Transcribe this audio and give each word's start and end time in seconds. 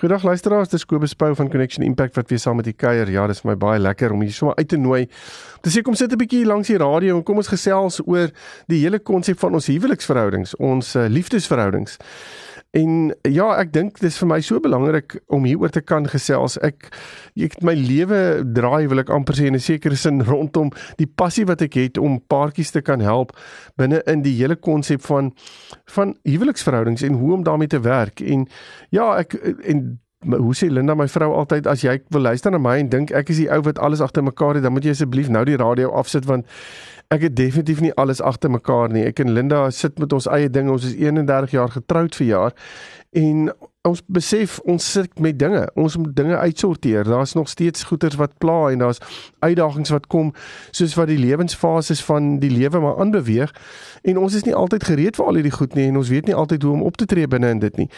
Goeiedag 0.00 0.22
luisteraars, 0.24 0.70
dis 0.72 0.86
Kobus 0.88 1.12
Pau 1.12 1.34
van 1.36 1.50
Connection 1.52 1.84
Impact 1.84 2.14
wat 2.16 2.30
weer 2.32 2.38
saam 2.40 2.56
met 2.56 2.66
u 2.66 2.72
kuier. 2.72 3.10
Ja, 3.12 3.26
dis 3.28 3.42
vir 3.42 3.50
my 3.50 3.56
baie 3.60 3.80
lekker 3.84 4.14
om 4.14 4.22
hier 4.24 4.32
sommer 4.32 4.56
uit 4.56 4.68
te 4.72 4.78
nooi. 4.80 5.02
Dis 5.60 5.76
ek 5.76 5.84
kom 5.84 5.94
sit 5.94 6.12
'n 6.12 6.16
bietjie 6.16 6.46
langs 6.48 6.72
die 6.72 6.78
radio 6.80 7.18
en 7.18 7.22
kom 7.22 7.36
ons 7.36 7.52
gesels 7.52 8.00
oor 8.06 8.30
die 8.66 8.80
hele 8.80 8.98
konsep 8.98 9.38
van 9.38 9.52
ons 9.52 9.66
huweliksverhoudings, 9.68 10.56
ons 10.56 10.96
uh, 10.96 11.04
liefdesverhoudings. 11.04 11.98
En 12.76 13.10
ja, 13.26 13.48
ek 13.58 13.72
dink 13.74 13.96
dis 13.98 14.14
vir 14.20 14.28
my 14.30 14.36
so 14.46 14.62
belangrik 14.62 15.16
om 15.34 15.46
hieroor 15.48 15.72
te 15.74 15.82
kan 15.82 16.04
gesels. 16.06 16.54
Ek 16.62 16.86
ek 17.34 17.56
my 17.66 17.74
lewe 17.74 18.44
draai 18.46 18.86
wil 18.90 19.02
ek 19.02 19.10
amper 19.10 19.34
sê 19.34 19.48
in 19.50 19.58
'n 19.58 19.64
sekere 19.64 19.96
sin 19.96 20.22
rondom 20.22 20.70
die 20.98 21.06
passie 21.06 21.44
wat 21.46 21.62
ek 21.62 21.74
het 21.74 21.98
om 21.98 22.20
paartjies 22.20 22.70
te 22.70 22.82
kan 22.82 23.00
help 23.00 23.34
binne 23.76 24.02
in 24.06 24.22
die 24.22 24.36
hele 24.38 24.54
konsep 24.54 25.02
van 25.02 25.32
van 25.86 26.14
huweliksverhoudings 26.22 27.02
en 27.02 27.18
hoe 27.18 27.32
om 27.34 27.42
daarmee 27.42 27.68
te 27.68 27.80
werk. 27.80 28.20
En 28.20 28.46
ja, 28.90 29.18
ek 29.18 29.34
en 29.66 29.98
hoe 30.28 30.54
sê 30.54 30.68
Linda 30.68 30.94
my 30.94 31.08
vrou 31.08 31.32
altyd 31.38 31.66
as 31.70 31.80
jy 31.84 31.96
wil 32.12 32.26
luister 32.28 32.52
na 32.52 32.58
my 32.60 32.76
en 32.82 32.90
dink 32.92 33.12
ek 33.16 33.30
is 33.32 33.40
die 33.40 33.48
ou 33.48 33.62
wat 33.64 33.78
alles 33.80 34.02
agter 34.04 34.22
mekaar 34.22 34.58
het, 34.58 34.64
dan 34.66 34.74
moet 34.76 34.84
jy 34.84 34.92
asseblief 34.92 35.30
nou 35.32 35.44
die 35.48 35.56
radio 35.60 35.92
afsit 35.96 36.28
want 36.28 36.48
Ek 37.10 37.24
het 37.26 37.34
definitief 37.34 37.80
nie 37.82 37.90
alles 37.98 38.20
agter 38.22 38.52
mekaar 38.54 38.92
nie. 38.94 39.00
Ek 39.02 39.18
en 39.18 39.32
Linda 39.34 39.64
sit 39.74 39.96
met 39.98 40.12
ons 40.14 40.28
eie 40.30 40.46
dinge. 40.46 40.70
Ons 40.70 40.84
is 40.86 40.92
31 40.94 41.56
jaar 41.56 41.72
getroud 41.74 42.14
vir 42.14 42.26
jaar 42.28 42.54
en 43.18 43.48
ons 43.88 44.00
besef 44.12 44.58
ons 44.68 44.92
sit 44.92 45.18
met 45.18 45.38
dinge. 45.38 45.62
Ons 45.74 45.96
moet 45.96 46.16
dinge 46.16 46.36
uitsorteer. 46.36 47.04
Daar's 47.04 47.32
nog 47.32 47.48
steeds 47.48 47.82
goeters 47.88 48.14
wat 48.20 48.36
pla 48.38 48.68
en 48.70 48.78
daar's 48.78 49.00
uitdagings 49.38 49.88
wat 49.88 50.06
kom 50.06 50.34
soos 50.70 50.94
wat 50.94 51.08
die 51.08 51.18
lewensfases 51.18 52.04
van 52.04 52.38
die 52.38 52.50
lewe 52.50 52.80
maar 52.80 53.00
aanbeweeg 53.00 53.54
en 54.02 54.18
ons 54.18 54.34
is 54.34 54.44
nie 54.44 54.54
altyd 54.54 54.84
gereed 54.84 55.16
vir 55.16 55.26
al 55.26 55.40
hierdie 55.40 55.56
goed 55.56 55.74
nie 55.74 55.86
en 55.88 55.96
ons 55.96 56.12
weet 56.12 56.28
nie 56.28 56.36
altyd 56.36 56.62
hoe 56.62 56.72
om 56.72 56.82
op 56.82 56.96
te 56.96 57.08
tree 57.08 57.28
binne 57.28 57.54
in 57.56 57.62
dit 57.64 57.76
nie. 57.76 57.88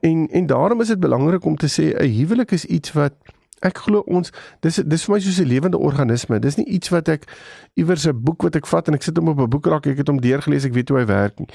En 0.00 0.28
en 0.28 0.46
daarom 0.46 0.80
is 0.84 0.92
dit 0.92 1.00
belangrik 1.00 1.44
om 1.44 1.56
te 1.56 1.68
sê 1.68 1.94
'n 1.96 2.12
huwelik 2.12 2.52
is 2.52 2.64
iets 2.64 2.92
wat 2.92 3.12
Ek 3.62 3.78
glo 3.86 4.02
ons 4.06 4.32
dis 4.60 4.80
dis 4.84 5.04
vir 5.06 5.14
my 5.14 5.20
soos 5.20 5.40
'n 5.40 5.48
lewende 5.48 5.78
organisme. 5.78 6.38
Dis 6.38 6.56
nie 6.56 6.66
iets 6.66 6.88
wat 6.90 7.08
ek 7.08 7.26
iewers 7.74 8.06
'n 8.06 8.22
boek 8.22 8.42
wat 8.42 8.56
ek 8.56 8.66
vat 8.66 8.88
en 8.88 8.94
ek 8.94 9.02
sit 9.02 9.16
hom 9.16 9.28
op 9.28 9.38
'n 9.40 9.48
boekrak, 9.48 9.86
ek 9.86 9.96
het 9.96 10.08
hom 10.08 10.20
deurgelees, 10.20 10.64
ek 10.64 10.74
weet 10.74 10.88
hoe 10.88 10.98
hy 10.98 11.06
werk 11.06 11.38
nie. 11.38 11.48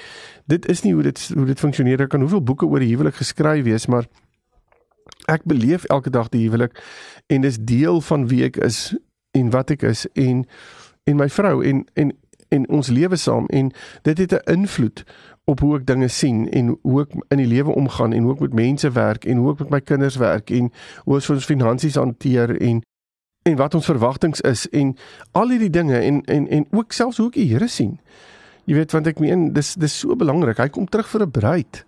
Dit 0.47 0.67
is 0.67 0.83
nie 0.83 0.93
hoe 0.93 1.03
dit 1.03 1.31
hoe 1.35 1.45
dit 1.45 1.59
funksioneer. 1.59 2.01
Ek 2.01 2.09
kan 2.09 2.21
hoeveel 2.21 2.43
boeke 2.43 2.65
oor 2.65 2.79
die 2.79 2.95
huwelik 2.95 3.15
geskryf 3.15 3.63
wees, 3.63 3.87
maar 3.87 4.07
ek 5.27 5.43
beleef 5.43 5.83
elke 5.83 6.09
dag 6.09 6.29
die 6.29 6.43
huwelik 6.47 6.83
en 7.27 7.41
dis 7.41 7.57
deel 7.59 8.01
van 8.01 8.27
wie 8.27 8.43
ek 8.43 8.57
is 8.57 8.95
en 9.31 9.49
wat 9.49 9.71
ek 9.71 9.83
is 9.83 10.07
en 10.13 10.45
en 11.07 11.15
my 11.15 11.29
vrou 11.29 11.63
en 11.63 11.85
en 11.93 12.11
en 12.49 12.69
ons 12.69 12.87
lewe 12.87 13.15
saam 13.15 13.45
en 13.45 13.71
dit 14.01 14.17
het 14.17 14.31
'n 14.31 14.51
invloed 14.51 15.03
op 15.45 15.59
hoe 15.59 15.77
ek 15.77 15.85
dinge 15.85 16.07
sien 16.07 16.49
en 16.49 16.77
hoe 16.81 17.01
ek 17.01 17.15
in 17.27 17.37
die 17.37 17.47
lewe 17.47 17.71
omgaan 17.71 18.13
en 18.13 18.23
hoe 18.23 18.33
ek 18.33 18.39
met 18.39 18.53
mense 18.53 18.91
werk 18.91 19.25
en 19.25 19.37
hoe 19.37 19.51
ek 19.51 19.59
met 19.59 19.69
my 19.69 19.79
kinders 19.79 20.15
werk 20.15 20.49
en 20.49 20.71
hoe 21.03 21.13
ons 21.13 21.29
ons 21.29 21.45
finansies 21.45 21.95
hanteer 21.95 22.61
en 22.61 22.81
en 23.47 23.55
wat 23.55 23.73
ons 23.73 23.85
verwagtinge 23.85 24.43
is 24.43 24.67
en 24.69 24.95
al 25.31 25.49
hierdie 25.49 25.71
dinge 25.71 25.99
en 25.99 26.21
en 26.25 26.47
en 26.47 26.67
ook 26.71 26.91
selfs 26.91 27.17
hoe 27.17 27.27
ek 27.27 27.39
die 27.39 27.47
Here 27.53 27.67
sien. 27.67 27.99
Jy 28.67 28.75
weet 28.75 28.91
want 28.91 29.07
ek 29.07 29.19
meen 29.23 29.53
dis 29.55 29.75
dis 29.79 29.99
so 29.99 30.15
belangrik. 30.19 30.59
Hy 30.59 30.67
kom 30.67 30.89
terug 30.91 31.07
vir 31.07 31.23
'n 31.23 31.31
bruid. 31.31 31.85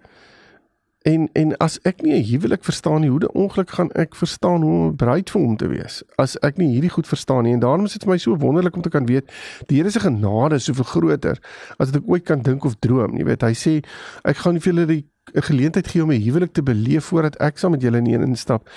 En 1.08 1.30
en 1.34 1.58
as 1.58 1.80
ek 1.88 2.02
nie 2.02 2.14
'n 2.20 2.26
huwelik 2.28 2.64
verstaan 2.64 3.02
nie, 3.02 3.10
hoe 3.10 3.20
de 3.20 3.32
ongeluk 3.32 3.70
gaan 3.70 3.92
ek 3.92 4.16
verstaan 4.16 4.62
hoe 4.62 4.72
om 4.72 4.88
'n 4.88 4.96
bruid 4.96 5.30
vir 5.30 5.42
hom 5.42 5.56
te 5.58 5.68
wees? 5.68 6.04
As 6.16 6.36
ek 6.40 6.58
nie 6.58 6.74
hierdie 6.74 6.90
goed 6.90 7.08
verstaan 7.08 7.44
nie 7.44 7.54
en 7.54 7.60
daarom 7.60 7.86
is 7.86 7.94
dit 7.94 8.04
vir 8.04 8.12
my 8.12 8.18
so 8.18 8.38
wonderlik 8.38 8.76
om 8.76 8.82
te 8.82 8.90
kan 8.90 9.06
weet 9.06 9.32
die 9.68 9.78
Here 9.78 9.90
se 9.90 10.00
genade 10.00 10.56
is 10.56 10.64
soveel 10.64 10.84
groter 10.84 11.40
as 11.78 11.92
wat 11.92 11.96
ek 11.96 12.10
ooit 12.10 12.24
kan 12.24 12.42
dink 12.42 12.64
of 12.64 12.76
droom. 12.80 13.18
Jy 13.18 13.24
weet, 13.24 13.42
hy 13.42 13.54
sê 13.54 13.84
ek 14.24 14.38
gaan 14.38 14.60
vir 14.60 14.74
julle 14.74 14.86
die 14.86 15.06
'n 15.34 15.42
geleentheid 15.42 15.88
gee 15.88 16.04
om 16.04 16.12
'n 16.12 16.22
huwelik 16.22 16.54
te 16.54 16.64
beleef 16.64 17.06
voordat 17.06 17.36
ek 17.36 17.58
saam 17.58 17.72
met 17.72 17.82
julle 17.82 17.98
in 17.98 18.06
een 18.06 18.28
instap 18.28 18.70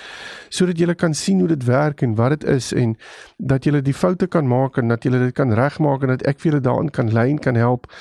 sodat 0.49 0.77
julle 0.77 0.95
kan 0.95 1.13
sien 1.13 1.39
hoe 1.39 1.47
dit 1.47 1.63
werk 1.63 2.01
en 2.01 2.15
wat 2.15 2.29
dit 2.29 2.43
is 2.43 2.73
en 2.73 2.97
dat 3.37 3.63
julle 3.63 3.81
die 3.81 3.93
foute 3.93 4.27
kan 4.27 4.47
maak 4.47 4.77
en 4.77 4.87
dat 4.87 5.03
julle 5.03 5.19
dit 5.19 5.33
kan 5.33 5.53
regmaak 5.53 6.01
en 6.01 6.07
dat 6.07 6.21
ek 6.21 6.39
vir 6.39 6.51
julle 6.51 6.63
daarin 6.63 6.89
kan 6.89 7.11
lei 7.11 7.29
en 7.29 7.39
kan 7.39 7.55
help 7.55 7.91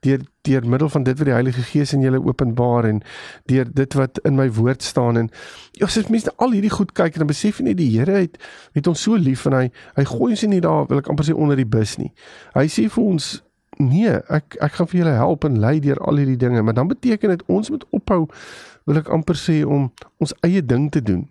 deur 0.00 0.20
deur 0.42 0.68
middel 0.68 0.88
van 0.88 1.02
dit 1.02 1.18
wat 1.18 1.26
die 1.26 1.34
Heilige 1.34 1.62
Gees 1.62 1.92
in 1.92 2.00
julle 2.00 2.24
openbaar 2.24 2.84
en 2.84 3.02
deur 3.46 3.66
dit 3.72 3.94
wat 3.94 4.18
in 4.18 4.34
my 4.34 4.50
woord 4.52 4.82
staan 4.82 5.16
en 5.16 5.30
ja 5.72 5.86
as 5.86 6.08
mense 6.08 6.32
al 6.36 6.50
hierdie 6.50 6.70
goed 6.70 6.92
kyk 6.92 7.12
en 7.12 7.24
dan 7.24 7.30
besef 7.30 7.58
jy 7.58 7.64
net 7.64 7.78
die 7.78 7.90
Here 7.98 8.18
het 8.24 8.38
het 8.72 8.86
ons 8.86 9.02
so 9.02 9.16
lief 9.16 9.46
en 9.46 9.52
hy 9.52 9.70
hy 9.96 10.04
gooi 10.04 10.32
ons 10.32 10.42
nie 10.42 10.60
daar 10.60 10.86
wil 10.90 10.98
ek 10.98 11.10
amper 11.12 11.28
sê 11.28 11.34
onder 11.34 11.56
die 11.56 11.68
bus 11.68 11.96
nie. 12.00 12.12
Hy 12.54 12.66
sê 12.68 12.88
vir 12.90 13.04
ons 13.04 13.42
nee, 13.78 14.12
ek 14.28 14.56
ek 14.60 14.72
gaan 14.72 14.88
vir 14.88 14.98
julle 14.98 15.16
help 15.16 15.44
en 15.44 15.60
lei 15.60 15.78
deur 15.80 16.00
al 16.00 16.16
hierdie 16.20 16.36
dinge, 16.36 16.62
maar 16.62 16.74
dan 16.74 16.88
beteken 16.88 17.28
dit 17.28 17.44
ons 17.46 17.70
moet 17.70 17.84
ophou 17.90 18.26
wil 18.84 18.98
ek 18.98 19.08
amper 19.08 19.38
sê 19.38 19.62
om 19.64 19.92
ons 20.18 20.34
eie 20.42 20.62
ding 20.64 20.90
te 20.90 21.02
doen. 21.02 21.28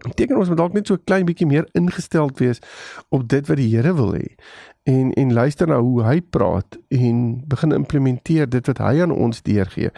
Dit 0.00 0.14
beteken 0.14 0.38
ons 0.40 0.48
moet 0.48 0.56
dalk 0.56 0.72
net 0.72 0.86
so 0.86 0.94
'n 0.94 1.04
klein 1.04 1.26
bietjie 1.26 1.46
meer 1.46 1.68
ingestel 1.72 2.30
wees 2.36 2.60
op 3.08 3.28
dit 3.28 3.46
wat 3.46 3.56
die 3.56 3.68
Here 3.76 3.94
wil 3.94 4.14
hê 4.14 4.36
en 4.82 5.12
en 5.12 5.32
luister 5.32 5.66
na 5.66 5.80
hoe 5.80 6.02
hy 6.02 6.20
praat 6.20 6.78
en 6.88 7.42
begin 7.46 7.72
implementeer 7.72 8.48
dit 8.48 8.66
wat 8.66 8.78
hy 8.78 9.02
aan 9.02 9.12
ons 9.12 9.42
deurgee. 9.42 9.90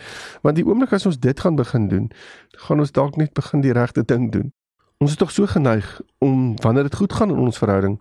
Want 0.43 0.57
die 0.57 0.67
oomblik 0.67 0.93
as 0.93 1.07
ons 1.07 1.19
dit 1.19 1.41
gaan 1.41 1.57
begin 1.57 1.89
doen, 1.89 2.11
gaan 2.67 2.81
ons 2.81 2.93
dalk 2.93 3.17
net 3.17 3.33
begin 3.33 3.61
die 3.61 3.73
regte 3.73 4.05
ding 4.05 4.33
doen. 4.33 4.53
Ons 4.99 5.11
is 5.11 5.17
tog 5.17 5.31
so 5.31 5.47
geneig 5.47 6.01
om 6.19 6.57
wanneer 6.63 6.83
dit 6.83 6.95
goed 6.95 7.13
gaan 7.13 7.31
in 7.31 7.39
ons 7.39 7.59
verhouding 7.59 8.01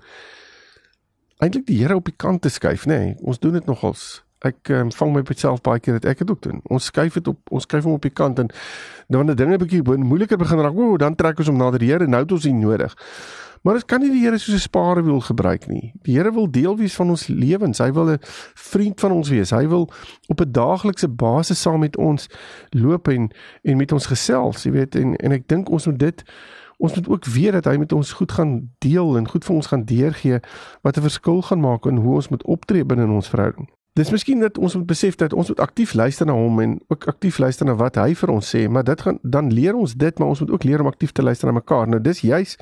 eintlik 1.42 1.66
die 1.68 1.80
Here 1.82 1.98
op 1.98 2.06
die 2.06 2.18
kant 2.18 2.42
te 2.46 2.50
skuif, 2.50 2.86
nê. 2.86 3.00
Nee, 3.00 3.16
ons 3.22 3.40
doen 3.42 3.58
dit 3.58 3.66
nogals. 3.66 4.22
Ek 4.46 4.72
um, 4.74 4.90
vang 4.98 5.14
my 5.14 5.22
self 5.38 5.62
baie 5.62 5.80
keer 5.80 6.00
dat 6.00 6.08
ek 6.10 6.24
dit 6.24 6.32
ook 6.34 6.42
doen. 6.42 6.62
Ons 6.74 6.90
skuif 6.90 7.18
dit 7.20 7.28
op, 7.30 7.40
ons 7.54 7.66
skuif 7.68 7.86
hom 7.86 7.98
op 8.00 8.06
die 8.06 8.14
kant 8.14 8.40
en 8.42 8.50
dan 8.50 9.22
wanneer 9.22 9.38
dinge 9.38 9.58
'n 9.58 9.62
bietjie 9.62 9.84
moeiliker 9.84 10.38
begin 10.38 10.60
raak, 10.60 10.78
o, 10.78 10.98
dan 10.98 11.16
trek 11.16 11.38
ons 11.38 11.48
hom 11.48 11.58
nader 11.58 11.80
die 11.80 11.92
Here. 11.92 12.08
Nou 12.08 12.24
het 12.24 12.32
ons 12.32 12.44
dit 12.44 12.54
nodig. 12.54 12.96
Maar 13.62 13.74
dit 13.74 13.86
kan 13.86 14.02
nie 14.02 14.10
die 14.10 14.24
Here 14.24 14.38
soos 14.38 14.56
'n 14.56 14.68
sparewiel 14.70 15.20
gebruik 15.20 15.68
nie. 15.68 15.94
Die 16.02 16.16
Here 16.18 16.32
wil 16.34 16.52
deel 16.52 16.78
wees 16.78 16.96
van 16.96 17.10
ons 17.10 17.28
lewens. 17.28 17.78
Hy 17.78 17.92
wil 17.92 18.10
'n 18.10 18.18
vriend 18.56 19.00
van 19.00 19.12
ons 19.12 19.30
wees. 19.30 19.52
Hy 19.52 19.68
wil 19.68 19.90
op 20.28 20.42
'n 20.42 20.52
daaglikse 20.52 21.08
basis 21.08 21.62
saam 21.62 21.80
met 21.80 21.98
ons 21.98 22.28
loop 22.70 23.08
en 23.08 23.30
en 23.64 23.78
met 23.78 23.92
ons 23.92 24.06
gesels, 24.06 24.64
jy 24.64 24.72
weet, 24.72 24.96
en 24.96 25.16
en 25.16 25.32
ek 25.32 25.48
dink 25.48 25.70
ons 25.70 25.86
moet 25.86 26.00
dit 26.00 26.24
ons 26.82 26.96
moet 26.96 27.10
ook 27.10 27.26
weet 27.26 27.52
dat 27.52 27.66
hy 27.70 27.76
met 27.78 27.92
ons 27.94 28.14
goed 28.18 28.32
gaan 28.32 28.56
deel 28.78 29.18
en 29.18 29.28
goed 29.30 29.46
vir 29.46 29.56
ons 29.56 29.70
gaan 29.70 29.84
deurgee 29.86 30.40
wat 30.82 30.98
'n 30.98 31.08
verskil 31.08 31.42
gaan 31.42 31.60
maak 31.60 31.86
in 31.86 31.98
hoe 31.98 32.16
ons 32.16 32.30
moet 32.30 32.44
optree 32.44 32.86
binne 32.86 33.04
in 33.04 33.18
ons 33.20 33.30
verhouding. 33.30 33.70
Dis 33.94 34.10
miskien 34.10 34.40
dat 34.40 34.58
ons 34.58 34.76
moet 34.76 34.86
besef 34.86 35.16
dat 35.16 35.34
ons 35.34 35.48
moet 35.48 35.60
aktief 35.60 35.94
luister 35.94 36.26
na 36.26 36.34
hom 36.34 36.60
en 36.60 36.80
ook 36.88 37.06
aktief 37.06 37.38
luister 37.38 37.66
na 37.66 37.76
wat 37.76 37.96
hy 37.96 38.16
vir 38.16 38.30
ons 38.30 38.56
sê, 38.56 38.70
maar 38.70 38.84
dit 38.84 39.02
gaan 39.02 39.20
dan 39.22 39.54
leer 39.54 39.76
ons 39.76 39.94
dit, 39.94 40.20
maar 40.20 40.28
ons 40.28 40.40
moet 40.40 40.52
ook 40.52 40.64
leer 40.64 40.80
om 40.80 40.88
aktief 40.88 41.12
te 41.12 41.24
luister 41.24 41.48
na 41.48 41.54
mekaar. 41.54 41.88
Nou 41.88 42.02
dis 42.02 42.22
juis 42.22 42.58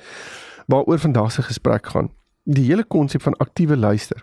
waaroor 0.68 1.00
vandag 1.00 1.32
se 1.32 1.42
gesprek 1.42 1.88
gaan. 1.88 2.10
Die 2.50 2.66
hele 2.66 2.84
konsep 2.84 3.22
van 3.22 3.38
aktiewe 3.38 3.78
luister. 3.78 4.22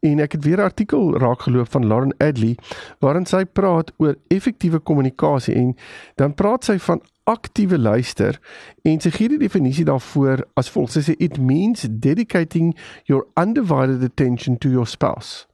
En 0.00 0.18
ek 0.18 0.32
het 0.32 0.44
weer 0.44 0.58
'n 0.58 0.70
artikel 0.70 1.18
raakgeloop 1.18 1.70
van 1.70 1.86
Lauren 1.86 2.14
Adley 2.16 2.56
waarin 2.98 3.26
sy 3.26 3.44
praat 3.44 3.92
oor 3.96 4.16
effektiewe 4.28 4.78
kommunikasie 4.78 5.54
en 5.54 5.76
dan 6.14 6.34
praat 6.34 6.64
sy 6.64 6.78
van 6.78 7.02
aktiewe 7.24 7.78
luister 7.78 8.40
en 8.82 9.00
sy 9.00 9.10
gee 9.10 9.28
die 9.28 9.38
definisie 9.38 9.84
daarvoor 9.84 10.46
as 10.54 10.70
volg 10.70 10.90
sy 10.90 11.00
sê 11.00 11.14
it 11.18 11.38
means 11.38 11.86
dedicating 11.88 12.74
your 13.04 13.26
undivided 13.36 14.02
attention 14.02 14.58
to 14.58 14.68
your 14.68 14.86
spouse 14.86 15.49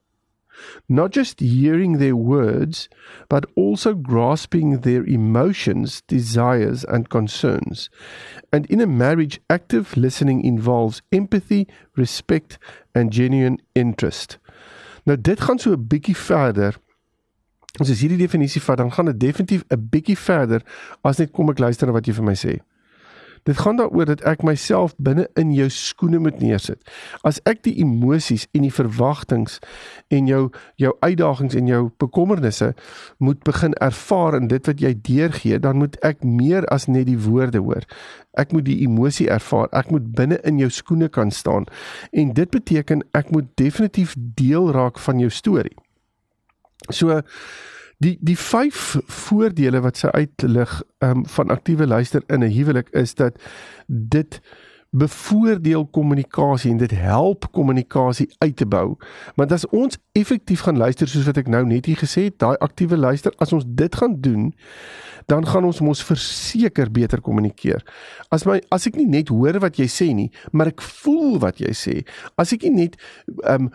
not 0.87 1.11
just 1.11 1.39
hearing 1.39 1.97
their 1.97 2.15
words 2.15 2.89
but 3.29 3.45
also 3.55 3.93
grasping 3.93 4.81
their 4.81 5.03
emotions 5.05 6.01
desires 6.07 6.85
and 6.85 7.09
concerns. 7.09 7.89
And 8.51 8.65
in 8.67 8.81
a 8.81 8.87
marriage 8.87 9.39
active 9.49 9.95
listening 9.97 10.43
involves 10.43 11.01
empathy 11.11 11.67
respect 11.95 12.57
and 12.93 13.11
genuine 13.11 13.57
interest. 13.73 14.39
Nou 15.03 15.17
dit 15.21 15.39
gaan 15.39 15.59
so 15.59 15.71
'n 15.71 15.87
bietjie 15.87 16.17
verder. 16.17 16.75
As 17.79 17.89
jy 17.89 17.95
hierdie 17.95 18.17
definisie 18.17 18.61
vat, 18.61 18.77
dan 18.77 18.91
gaan 18.91 19.05
dit 19.05 19.19
definitief 19.19 19.63
'n 19.69 19.87
bietjie 19.89 20.17
verder 20.17 20.61
as 21.01 21.17
net 21.17 21.31
kom 21.31 21.49
ek 21.49 21.59
luister 21.59 21.87
na 21.87 21.93
wat 21.93 22.07
jy 22.07 22.13
vir 22.13 22.23
my 22.23 22.35
sê. 22.35 22.59
Dit 23.47 23.57
gaan 23.63 23.77
daaroor 23.79 24.05
dat 24.05 24.21
ek 24.27 24.43
myself 24.43 24.91
binne 24.99 25.27
in 25.39 25.53
jou 25.55 25.69
skoene 25.71 26.19
moet 26.19 26.41
neersit. 26.43 26.81
As 27.23 27.39
ek 27.47 27.61
die 27.63 27.77
emosies 27.79 28.43
en 28.51 28.65
die 28.67 28.73
verwagtinge 28.73 29.61
en 30.11 30.27
jou 30.27 30.41
jou 30.75 30.91
uitdagings 30.99 31.55
en 31.55 31.69
jou 31.71 31.81
bekommernisse 32.03 32.73
moet 33.23 33.39
begin 33.47 33.73
ervaar 33.79 34.35
in 34.41 34.51
dit 34.51 34.67
wat 34.67 34.83
jy 34.83 34.91
deurgee, 34.99 35.59
dan 35.63 35.79
moet 35.79 35.95
ek 36.03 36.27
meer 36.27 36.67
as 36.73 36.89
net 36.91 37.07
die 37.07 37.19
woorde 37.23 37.63
hoor. 37.63 37.87
Ek 38.35 38.51
moet 38.51 38.67
die 38.67 38.81
emosie 38.83 39.29
ervaar. 39.31 39.71
Ek 39.71 39.95
moet 39.95 40.11
binne 40.17 40.41
in 40.43 40.59
jou 40.59 40.69
skoene 40.69 41.07
kan 41.07 41.31
staan. 41.31 41.71
En 42.11 42.35
dit 42.35 42.51
beteken 42.51 43.05
ek 43.17 43.31
moet 43.31 43.47
definitief 43.55 44.15
deel 44.17 44.71
raak 44.75 44.99
van 44.99 45.23
jou 45.23 45.31
storie. 45.31 45.75
So 46.91 47.21
die 48.03 48.17
die 48.21 48.37
vyf 48.37 48.97
voordele 49.07 49.81
wat 49.81 49.97
sy 49.97 50.11
uitlig 50.13 50.81
um, 51.03 51.25
van 51.25 51.53
aktiewe 51.53 51.87
luister 51.87 52.23
in 52.27 52.43
'n 52.43 52.53
huwelik 52.53 52.89
is 52.89 53.15
dat 53.15 53.41
dit 53.87 54.41
bevoordeel 54.89 55.85
kommunikasie 55.87 56.71
en 56.71 56.77
dit 56.77 56.91
help 56.91 57.51
kommunikasie 57.51 58.29
uit 58.37 58.55
te 58.55 58.65
bou. 58.65 58.95
Want 59.35 59.51
as 59.51 59.67
ons 59.67 59.97
effektief 60.11 60.63
gaan 60.65 60.77
luister 60.77 61.07
soos 61.07 61.25
wat 61.27 61.37
ek 61.37 61.49
nou 61.51 61.65
net 61.67 61.85
hier 61.85 61.99
gesê 61.99 62.29
het, 62.29 62.39
daai 62.39 62.55
aktiewe 62.63 62.97
luister, 62.97 63.33
as 63.37 63.53
ons 63.53 63.65
dit 63.67 63.95
gaan 63.95 64.15
doen, 64.21 64.53
dan 65.27 65.47
gaan 65.47 65.67
ons 65.67 65.81
mos 65.83 66.03
verseker 66.03 66.91
beter 66.91 67.21
kommunikeer. 67.21 67.83
As 68.31 68.45
my 68.47 68.61
as 68.71 68.87
ek 68.87 68.95
nie 68.95 69.09
net 69.11 69.29
hoor 69.33 69.59
wat 69.59 69.79
jy 69.79 69.89
sê 69.91 70.13
nie, 70.15 70.31
maar 70.51 70.71
ek 70.71 70.81
voel 70.81 71.37
wat 71.43 71.59
jy 71.59 71.73
sê. 71.75 71.99
As 72.39 72.55
ek 72.55 72.63
nie 72.63 72.87
net 72.87 72.97
ehm 73.43 73.67
um, 73.67 73.71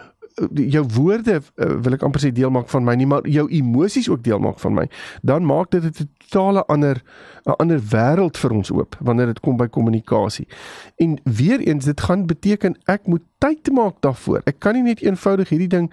jou 0.54 0.84
woorde 0.94 1.40
uh, 1.40 1.66
wil 1.84 1.96
ek 1.96 2.02
amper 2.02 2.22
sê 2.24 2.32
deel 2.32 2.50
maak 2.50 2.68
van 2.72 2.84
my 2.84 2.94
nie 2.96 3.06
maar 3.06 3.26
jou 3.28 3.44
emosies 3.50 4.08
ook 4.08 4.22
deel 4.24 4.38
maak 4.38 4.58
van 4.62 4.74
my. 4.74 4.86
Dan 5.22 5.44
maak 5.46 5.70
dit 5.70 5.84
'n 5.84 6.08
totale 6.18 6.64
ander 6.66 7.02
'n 7.44 7.56
ander 7.58 7.80
wêreld 7.80 8.36
vir 8.36 8.50
ons 8.50 8.70
oop 8.70 8.96
wanneer 9.00 9.26
dit 9.26 9.40
kom 9.40 9.56
by 9.56 9.66
kommunikasie. 9.66 10.48
En 10.96 11.20
weer 11.24 11.60
eens 11.60 11.84
dit 11.84 12.00
gaan 12.00 12.26
beteken 12.26 12.76
ek 12.84 13.06
moet 13.06 13.22
tyd 13.38 13.72
maak 13.72 14.00
daarvoor. 14.00 14.40
Ek 14.44 14.58
kan 14.58 14.74
nie 14.74 14.82
net 14.82 15.02
eenvoudig 15.02 15.48
hierdie 15.48 15.68
ding 15.68 15.92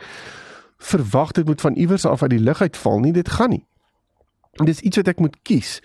verwag 0.77 1.31
dit 1.31 1.45
moet 1.45 1.61
van 1.61 1.73
iewers 1.73 2.05
af 2.05 2.21
uit 2.21 2.29
die 2.29 2.39
lug 2.39 2.61
uitval 2.61 2.99
nie 2.99 3.13
dit 3.13 3.29
gaan 3.29 3.49
nie. 3.49 3.65
En 4.59 4.65
dis 4.65 4.79
iets 4.79 4.97
wat 4.97 5.07
ek 5.07 5.19
moet 5.19 5.35
kies. 5.41 5.79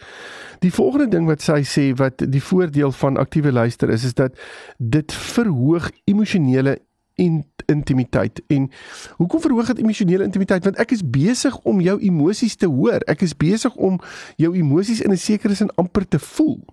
Die 0.58 0.72
volgende 0.72 1.08
ding 1.08 1.26
wat 1.26 1.42
sy 1.42 1.62
sê 1.68 1.92
wat 1.98 2.24
die 2.30 2.42
voordeel 2.42 2.92
van 2.92 3.16
aktiewe 3.16 3.52
luister 3.52 3.90
is 3.90 4.04
is 4.04 4.14
dat 4.14 4.38
dit 4.78 5.12
verhoog 5.12 5.90
emosionele 6.04 6.78
in 7.14 7.44
intimiteit. 7.66 8.42
En 8.46 8.70
hoekom 9.16 9.40
verhoog 9.40 9.66
dit 9.66 9.78
emosionele 9.78 10.24
intimiteit? 10.24 10.64
Want 10.64 10.76
ek 10.76 10.90
is 10.90 11.02
besig 11.10 11.58
om 11.58 11.80
jou 11.80 12.00
emosies 12.00 12.56
te 12.56 12.66
hoor. 12.66 13.00
Ek 13.10 13.20
is 13.20 13.36
besig 13.36 13.74
om 13.74 14.00
jou 14.36 14.54
emosies 14.56 15.00
in 15.00 15.10
'n 15.10 15.16
sekere 15.16 15.54
sin 15.54 15.74
amper 15.74 16.08
te 16.08 16.18
voel. 16.18 16.64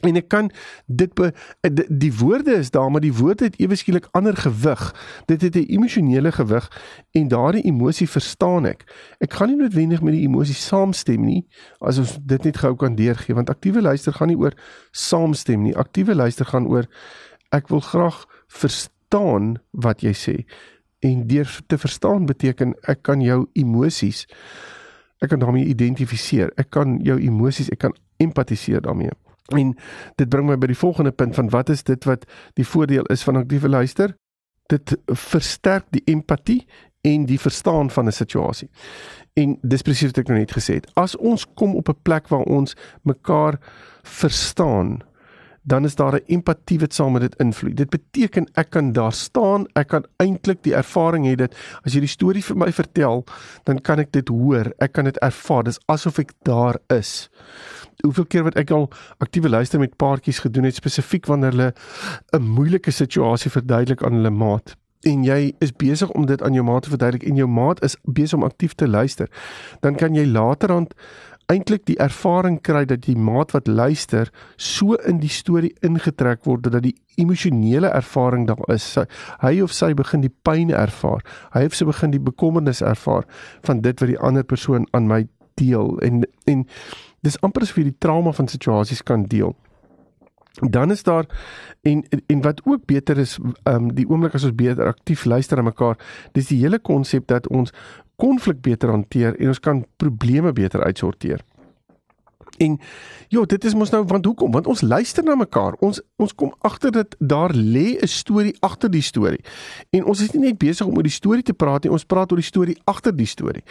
En 0.00 0.16
ek 0.16 0.28
kan 0.28 0.50
dit 0.86 1.12
be, 1.14 1.28
die, 1.60 1.84
die 1.88 2.10
woorde 2.16 2.54
is 2.58 2.70
daar, 2.70 2.90
maar 2.90 3.00
die 3.04 3.14
woorde 3.14 3.44
het 3.44 3.58
ewe 3.60 3.76
skielik 3.76 4.08
ander 4.10 4.36
gewig. 4.36 4.82
Dit 5.26 5.42
het 5.42 5.54
'n 5.54 5.68
emosionele 5.68 6.32
gewig 6.32 6.66
en 7.10 7.28
daardie 7.28 7.62
emosie 7.62 8.08
verstaan 8.08 8.66
ek. 8.66 8.84
Ek 9.18 9.32
gaan 9.32 9.48
nie 9.48 9.56
noodwendig 9.56 10.02
met 10.02 10.12
die 10.12 10.26
emosie 10.26 10.54
saamstem 10.54 11.24
nie 11.24 11.46
as 11.78 11.98
ons 11.98 12.18
dit 12.22 12.44
net 12.44 12.56
gou 12.56 12.74
kan 12.76 12.94
deurgee 12.94 13.34
want 13.34 13.50
aktiewe 13.50 13.82
luister 13.82 14.12
gaan 14.12 14.28
nie 14.28 14.36
oor 14.36 14.52
saamstem 14.90 15.62
nie. 15.62 15.76
Aktiewe 15.76 16.14
luister 16.14 16.46
gaan 16.46 16.66
oor 16.66 16.88
ek 17.50 17.68
wil 17.68 17.80
graag 17.80 18.26
verstaan 19.12 19.60
wat 19.70 20.02
jy 20.02 20.12
sê. 20.12 20.36
En 21.00 21.26
deur 21.26 21.60
te 21.66 21.78
verstaan 21.78 22.26
beteken 22.26 22.74
ek 22.86 23.02
kan 23.02 23.20
jou 23.20 23.46
emosies 23.52 24.26
ek 25.22 25.28
kan 25.30 25.38
daarmee 25.38 25.68
identifiseer. 25.70 26.50
Ek 26.58 26.72
kan 26.74 26.98
jou 27.06 27.14
emosies, 27.22 27.68
ek 27.70 27.78
kan 27.78 27.92
empatiseer 28.18 28.80
daarmee. 28.82 29.12
En 29.54 29.68
dit 30.18 30.28
bring 30.28 30.48
my 30.48 30.56
by 30.58 30.66
die 30.66 30.78
volgende 30.78 31.12
punt 31.12 31.36
van 31.38 31.50
wat 31.50 31.70
is 31.70 31.84
dit 31.86 32.04
wat 32.04 32.24
die 32.58 32.66
voordeel 32.66 33.06
is 33.06 33.22
van 33.22 33.38
aktiewe 33.38 33.68
luister? 33.68 34.16
Dit 34.66 34.96
versterk 35.06 35.86
die 35.94 36.02
empatie 36.10 36.64
en 37.06 37.28
die 37.30 37.38
verstaan 37.38 37.90
van 37.90 38.08
'n 38.08 38.12
situasie. 38.12 38.68
En 39.38 39.58
dis 39.62 39.82
presies 39.82 40.10
wat 40.10 40.18
ek 40.18 40.28
nou 40.28 40.38
net 40.38 40.56
gesê 40.58 40.74
het. 40.74 40.90
As 40.94 41.16
ons 41.16 41.46
kom 41.54 41.76
op 41.76 41.88
'n 41.88 42.02
plek 42.02 42.28
waar 42.28 42.46
ons 42.50 42.74
mekaar 43.02 43.60
verstaan, 44.02 45.02
dan 45.62 45.84
is 45.84 45.94
daar 45.94 46.14
'n 46.14 46.24
empatie 46.26 46.78
wat 46.78 46.94
saam 46.94 47.12
met 47.12 47.22
dit 47.22 47.34
invloei. 47.36 47.74
Dit 47.74 47.90
beteken 47.90 48.48
ek 48.54 48.70
kan 48.70 48.92
daar 48.92 49.12
staan, 49.12 49.66
ek 49.74 49.88
kan 49.88 50.04
eintlik 50.16 50.62
die 50.62 50.74
ervaring 50.74 51.26
hê 51.26 51.34
dat 51.34 51.54
as 51.84 51.94
jy 51.94 52.00
die 52.00 52.08
storie 52.08 52.44
vir 52.44 52.56
my 52.56 52.72
vertel, 52.72 53.24
dan 53.64 53.80
kan 53.80 53.98
ek 53.98 54.12
dit 54.12 54.28
hoor, 54.28 54.72
ek 54.78 54.92
kan 54.92 55.04
dit 55.04 55.18
ervaar. 55.18 55.64
Dis 55.64 55.80
asof 55.86 56.18
ek 56.18 56.32
daar 56.42 56.78
is. 56.88 57.30
Hoeveel 58.02 58.24
keer 58.24 58.42
wat 58.42 58.56
ek 58.56 58.70
al 58.70 58.90
aktiewe 59.18 59.48
luister 59.48 59.78
met 59.78 59.96
paartjies 59.96 60.38
gedoen 60.38 60.64
het 60.64 60.74
spesifiek 60.74 61.26
wanneer 61.26 61.50
hulle 61.50 61.74
'n 62.32 62.42
moeilike 62.42 62.90
situasie 62.90 63.50
verduidelik 63.50 64.02
aan 64.02 64.12
hulle 64.12 64.30
maat 64.30 64.76
en 65.08 65.24
jy 65.26 65.52
is 65.62 65.72
besig 65.78 66.10
om 66.16 66.26
dit 66.26 66.42
aan 66.42 66.54
jou 66.54 66.64
maat 66.66 66.86
te 66.86 66.92
verduidelik 66.92 67.26
en 67.26 67.36
jou 67.36 67.48
maat 67.50 67.82
is 67.82 67.96
besig 68.02 68.38
om 68.38 68.46
aktief 68.46 68.74
te 68.78 68.88
luister, 68.88 69.30
dan 69.80 69.98
kan 69.98 70.14
jy 70.14 70.26
laterand 70.26 70.94
eintlik 71.50 71.86
die 71.86 71.98
ervaring 71.98 72.60
kry 72.62 72.84
dat 72.88 73.04
die 73.06 73.16
maat 73.16 73.52
wat 73.52 73.66
luister 73.66 74.30
so 74.56 74.94
in 75.08 75.20
die 75.22 75.32
storie 75.32 75.72
ingetrek 75.82 76.44
word 76.46 76.68
dat 76.70 76.82
die 76.82 76.94
emosionele 77.20 77.90
ervaring 77.92 78.46
daar 78.46 78.62
is. 78.72 78.86
Hy 79.42 79.60
of 79.64 79.72
sy 79.72 79.92
begin 79.94 80.24
die 80.24 80.32
pyn 80.46 80.70
ervaar. 80.70 81.24
Hy 81.54 81.66
of 81.68 81.76
sy 81.76 81.86
begin 81.88 82.14
die 82.14 82.22
bekommernis 82.22 82.82
ervaar 82.82 83.26
van 83.66 83.82
dit 83.82 84.00
wat 84.00 84.12
die 84.12 84.20
ander 84.20 84.44
persoon 84.44 84.86
aan 84.92 85.10
my 85.10 85.26
deel 85.60 85.98
en 86.00 86.22
en 86.46 86.64
dis 87.22 87.38
amper 87.42 87.62
asof 87.62 87.78
jy 87.78 87.90
die 87.90 88.00
trauma 88.02 88.32
van 88.32 88.48
situasies 88.48 89.04
kan 89.06 89.28
deel. 89.30 89.54
Dan 90.60 90.90
is 90.90 91.02
daar 91.02 91.26
en 91.82 92.02
en 92.26 92.42
wat 92.42 92.60
ook 92.64 92.84
beter 92.86 93.18
is, 93.18 93.38
ehm 93.62 93.74
um, 93.74 93.94
die 93.94 94.08
oomblik 94.08 94.34
as 94.34 94.44
ons 94.44 94.54
beter 94.54 94.86
aktief 94.86 95.24
luister 95.24 95.56
na 95.56 95.62
mekaar, 95.62 95.96
dis 96.32 96.50
die 96.52 96.58
hele 96.60 96.78
konsep 96.78 97.26
dat 97.26 97.48
ons 97.48 97.72
konflik 98.22 98.60
beter 98.62 98.92
hanteer 98.94 99.34
en 99.38 99.50
ons 99.52 99.62
kan 99.62 99.82
probleme 99.98 100.52
beter 100.54 100.84
uitsorteer. 100.86 101.42
En 102.62 102.78
ja, 103.32 103.42
dit 103.48 103.64
is 103.64 103.74
mos 103.74 103.90
nou 103.90 104.02
want 104.06 104.24
hoekom? 104.28 104.52
Want 104.54 104.66
ons 104.70 104.80
luister 104.80 105.24
na 105.24 105.34
mekaar. 105.38 105.74
Ons 105.80 106.00
ons 106.22 106.34
kom 106.38 106.52
agter 106.62 106.92
dat 106.94 107.16
daar 107.18 107.54
lê 107.54 107.98
'n 107.98 108.06
storie 108.06 108.54
agter 108.60 108.90
die 108.90 109.02
storie. 109.02 109.40
En 109.90 110.04
ons 110.04 110.20
is 110.20 110.30
nie 110.30 110.42
net 110.42 110.58
besig 110.58 110.86
om 110.86 110.96
oor 110.96 111.02
die 111.02 111.10
storie 111.10 111.42
te 111.42 111.52
praat 111.52 111.82
nie, 111.82 111.92
ons 111.92 112.04
praat 112.04 112.30
oor 112.30 112.38
die 112.38 112.46
storie 112.46 112.78
agter 112.84 113.16
die 113.16 113.26
storie. 113.26 113.62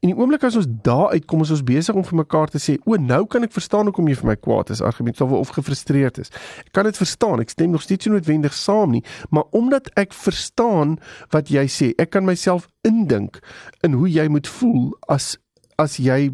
En 0.00 0.08
die 0.08 0.16
oomblik 0.16 0.44
as 0.44 0.56
ons 0.56 0.66
daar 0.82 1.10
uitkom, 1.10 1.40
is 1.40 1.50
ons 1.50 1.62
besig 1.62 1.94
om 1.94 2.04
vir 2.04 2.16
mekaar 2.16 2.48
te 2.48 2.58
sê, 2.58 2.78
"O, 2.84 2.94
nou 2.94 3.26
kan 3.26 3.42
ek 3.42 3.52
verstaan 3.52 3.84
hoekom 3.84 4.08
jy 4.08 4.14
vir 4.14 4.26
my 4.26 4.36
kwaad 4.36 4.70
is, 4.70 4.80
argument 4.80 5.20
of 5.20 5.30
of 5.30 5.48
gefrustreerd 5.48 6.18
is." 6.18 6.30
Ek 6.66 6.72
kan 6.72 6.84
dit 6.84 6.96
verstaan. 6.96 7.40
Ek 7.40 7.50
stem 7.50 7.70
nog 7.70 7.82
steeds 7.82 8.06
nie 8.06 8.14
noodwendig 8.14 8.52
saam 8.52 8.90
nie, 8.90 9.04
maar 9.30 9.44
omdat 9.50 9.90
ek 9.96 10.12
verstaan 10.12 10.98
wat 11.30 11.48
jy 11.48 11.66
sê, 11.66 11.92
ek 11.98 12.10
kan 12.10 12.24
myself 12.24 12.68
indink 12.82 13.38
in 13.80 13.92
hoe 13.92 14.10
jy 14.10 14.28
moet 14.28 14.48
voel 14.48 14.96
as 15.08 15.36
as 15.78 15.96
jy 15.96 16.30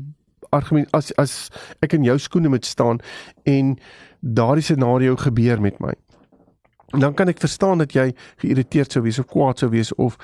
argument 0.50 0.90
as 0.96 1.12
as 1.16 1.48
ek 1.80 1.92
in 1.98 2.04
jou 2.04 2.18
skoene 2.18 2.48
moet 2.48 2.66
staan 2.66 3.00
en 3.44 3.76
daardie 4.20 4.64
scenario 4.64 5.16
gebeur 5.16 5.60
met 5.60 5.80
my 5.80 5.94
dan 6.98 7.14
kan 7.14 7.28
ek 7.28 7.38
verstaan 7.38 7.78
dat 7.78 7.92
jy 7.94 8.10
geïrriteerd 8.42 8.92
sou 8.92 9.02
wees 9.02 9.18
of 9.18 9.26
kwaad 9.30 9.58
sou 9.58 9.70
wees 9.70 9.94
of 9.94 10.16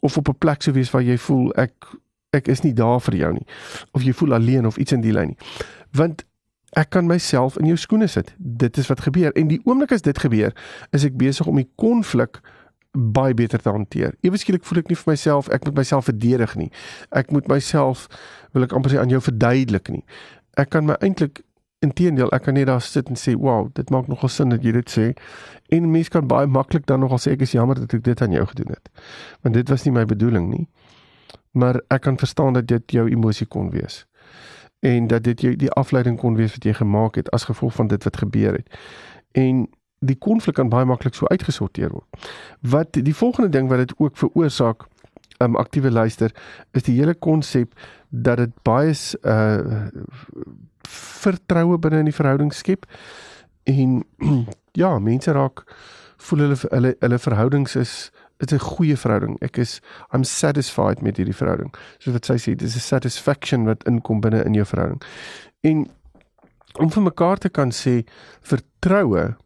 of 0.00 0.16
op 0.16 0.28
'n 0.28 0.38
plek 0.38 0.62
sou 0.62 0.74
wees 0.74 0.90
waar 0.90 1.02
jy 1.02 1.18
voel 1.18 1.52
ek 1.54 1.74
ek 2.32 2.48
is 2.48 2.62
nie 2.62 2.72
daar 2.72 3.00
vir 3.00 3.16
jou 3.16 3.32
nie 3.32 3.46
of 3.92 4.02
jy 4.02 4.12
voel 4.12 4.34
alleen 4.34 4.66
of 4.66 4.76
iets 4.76 4.92
in 4.92 5.00
die 5.00 5.12
lyn 5.12 5.34
nie. 5.34 5.38
Want 5.92 6.24
ek 6.72 6.90
kan 6.90 7.06
myself 7.06 7.58
in 7.60 7.68
jou 7.68 7.76
skoene 7.76 8.08
sit. 8.08 8.32
Dit 8.38 8.78
is 8.80 8.88
wat 8.88 9.00
gebeur. 9.04 9.32
En 9.36 9.50
die 9.50 9.60
oomblik 9.64 9.92
as 9.92 10.04
dit 10.06 10.18
gebeur 10.18 10.54
is 10.96 11.04
ek 11.04 11.18
besig 11.20 11.46
om 11.46 11.58
die 11.60 11.68
konflik 11.76 12.40
baie 12.92 13.34
beter 13.34 13.60
te 13.60 13.70
hanteer. 13.72 14.14
Ewe 14.20 14.36
skielik 14.36 14.64
voel 14.68 14.82
ek 14.82 14.90
nie 14.92 14.98
vir 15.00 15.12
myself 15.14 15.48
ek 15.48 15.64
moet 15.64 15.78
myself 15.80 16.08
verdedig 16.10 16.56
nie. 16.60 16.68
Ek 17.10 17.32
moet 17.32 17.48
myself 17.48 18.06
wil 18.52 18.66
ek 18.66 18.74
amper 18.76 18.92
sê 18.92 19.00
aan 19.00 19.12
jou 19.12 19.20
verduidelik 19.24 19.88
nie. 19.88 20.04
Ek 20.60 20.70
kan 20.74 20.86
my 20.86 20.98
eintlik 21.00 21.40
inteendeel 21.82 22.30
ek 22.36 22.44
kan 22.46 22.54
net 22.54 22.68
daar 22.68 22.82
sit 22.84 23.08
en 23.08 23.16
sê, 23.16 23.34
"Wow, 23.34 23.70
dit 23.74 23.90
maak 23.90 24.08
nogal 24.08 24.28
sin 24.28 24.48
dat 24.50 24.62
jy 24.62 24.72
dit 24.72 24.90
sê." 24.90 25.16
En 25.70 25.90
mens 25.90 26.08
kan 26.08 26.26
baie 26.26 26.46
maklik 26.46 26.86
dan 26.86 27.00
nogal 27.00 27.18
sê 27.18 27.32
ek 27.32 27.40
is 27.42 27.52
jammer 27.52 27.74
dat 27.74 27.94
ek 27.94 28.02
dit 28.02 28.22
aan 28.22 28.32
jou 28.32 28.46
gedoen 28.46 28.68
het. 28.68 28.88
Want 29.42 29.54
dit 29.54 29.68
was 29.68 29.84
nie 29.84 29.92
my 29.92 30.04
bedoeling 30.04 30.48
nie. 30.50 30.68
Maar 31.52 31.80
ek 31.88 32.00
kan 32.02 32.16
verstaan 32.16 32.52
dat 32.52 32.66
dit 32.66 32.82
jou 32.90 33.08
emosie 33.08 33.46
kon 33.46 33.70
wees 33.70 34.06
en 34.82 35.06
dat 35.06 35.22
dit 35.22 35.40
jou 35.40 35.56
die 35.56 35.70
afleiding 35.70 36.18
kon 36.18 36.34
wees 36.34 36.52
wat 36.52 36.64
jy 36.64 36.72
gemaak 36.74 37.14
het 37.14 37.30
as 37.30 37.44
gevolg 37.44 37.74
van 37.74 37.86
dit 37.86 38.04
wat 38.04 38.16
gebeur 38.16 38.52
het. 38.52 38.78
En 39.32 39.68
die 40.02 40.18
konflik 40.18 40.58
kan 40.58 40.70
baie 40.72 40.86
maklik 40.88 41.14
so 41.14 41.28
uitgesorteer 41.30 41.92
word. 41.94 42.28
Wat 42.60 42.98
die 42.98 43.14
volgende 43.14 43.52
ding 43.54 43.70
wat 43.70 43.84
dit 43.84 43.94
ook 43.98 44.18
veroorsaak 44.18 44.86
um 45.42 45.56
aktiewe 45.56 45.90
luister 45.90 46.34
is 46.72 46.82
die 46.86 46.96
hele 46.98 47.14
konsep 47.14 47.74
dat 48.10 48.42
dit 48.42 48.54
baie 48.66 48.94
uh 49.22 49.86
vertroue 50.92 51.78
binne 51.78 52.02
in 52.02 52.10
die 52.10 52.14
verhouding 52.14 52.50
skep 52.52 52.86
en 53.70 54.02
ja, 54.82 54.98
mense 54.98 55.32
raak 55.32 55.62
voel 56.22 56.46
hulle 56.46 56.58
hulle 56.70 56.94
hulle 57.00 57.18
verhoudings 57.18 57.76
is 57.78 57.94
dit 58.42 58.52
'n 58.52 58.58
goeie 58.58 58.96
verhouding. 58.96 59.36
Ek 59.40 59.56
is 59.56 59.80
I'm 60.10 60.24
satisfied 60.24 61.02
met 61.02 61.16
hierdie 61.16 61.36
verhouding. 61.36 61.74
So 61.98 62.12
wat 62.12 62.26
sy 62.26 62.36
sê, 62.38 62.54
dis 62.56 62.74
'n 62.76 62.80
satisfaction 62.80 63.64
wat 63.64 63.84
inkom 63.84 64.20
binne 64.20 64.44
in 64.44 64.54
jou 64.54 64.66
verhouding. 64.66 65.02
En 65.62 65.86
om 66.78 66.90
vir 66.90 67.02
mekaar 67.02 67.38
te 67.38 67.48
kan 67.48 67.70
sê 67.70 68.04
vertroue 68.42 69.36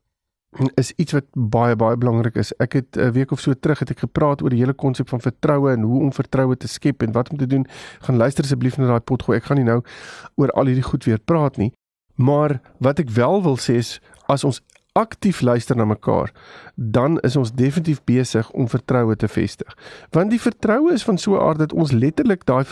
is 0.75 0.93
iets 0.97 1.13
wat 1.13 1.25
baie 1.33 1.77
baie 1.77 1.97
belangrik 1.97 2.37
is. 2.41 2.53
Ek 2.63 2.73
het 2.73 2.97
'n 2.97 3.13
week 3.13 3.31
of 3.31 3.41
so 3.41 3.53
terug 3.55 3.79
het 3.79 3.91
ek 3.91 3.99
gepraat 3.99 4.43
oor 4.43 4.51
die 4.51 4.59
hele 4.59 4.75
konsep 4.75 5.09
van 5.09 5.21
vertroue 5.21 5.73
en 5.73 5.83
hoe 5.83 6.01
om 6.01 6.13
vertroue 6.13 6.57
te 6.57 6.69
skep 6.69 7.03
en 7.03 7.13
wat 7.13 7.31
om 7.31 7.37
te 7.37 7.47
doen. 7.47 7.67
Gaan 8.01 8.17
luister 8.17 8.45
asseblief 8.45 8.77
na 8.77 8.87
daai 8.87 9.01
pot 9.01 9.23
gooi. 9.23 9.39
Ek 9.39 9.45
gaan 9.45 9.57
nie 9.57 9.65
nou 9.65 9.83
oor 10.35 10.51
al 10.51 10.67
hierdie 10.67 10.89
goed 10.91 11.05
weer 11.05 11.19
praat 11.19 11.57
nie. 11.57 11.73
Maar 12.15 12.61
wat 12.79 12.99
ek 12.99 13.11
wel 13.11 13.43
wil 13.43 13.57
sê 13.57 13.77
is 13.77 14.01
as 14.27 14.45
ons 14.45 14.63
aktief 14.97 15.41
luister 15.45 15.77
na 15.77 15.85
mekaar, 15.85 16.33
dan 16.75 17.19
is 17.21 17.37
ons 17.37 17.53
definitief 17.53 18.01
besig 18.09 18.51
om 18.51 18.69
vertroue 18.69 19.17
te 19.17 19.29
vestig. 19.29 19.77
Want 20.11 20.33
die 20.33 20.41
vertroue 20.41 20.93
is 20.93 21.05
van 21.05 21.19
so 21.19 21.37
'n 21.37 21.41
aard 21.41 21.59
dat 21.59 21.73
ons 21.73 21.93
letterlik 21.93 22.45
daai 22.45 22.65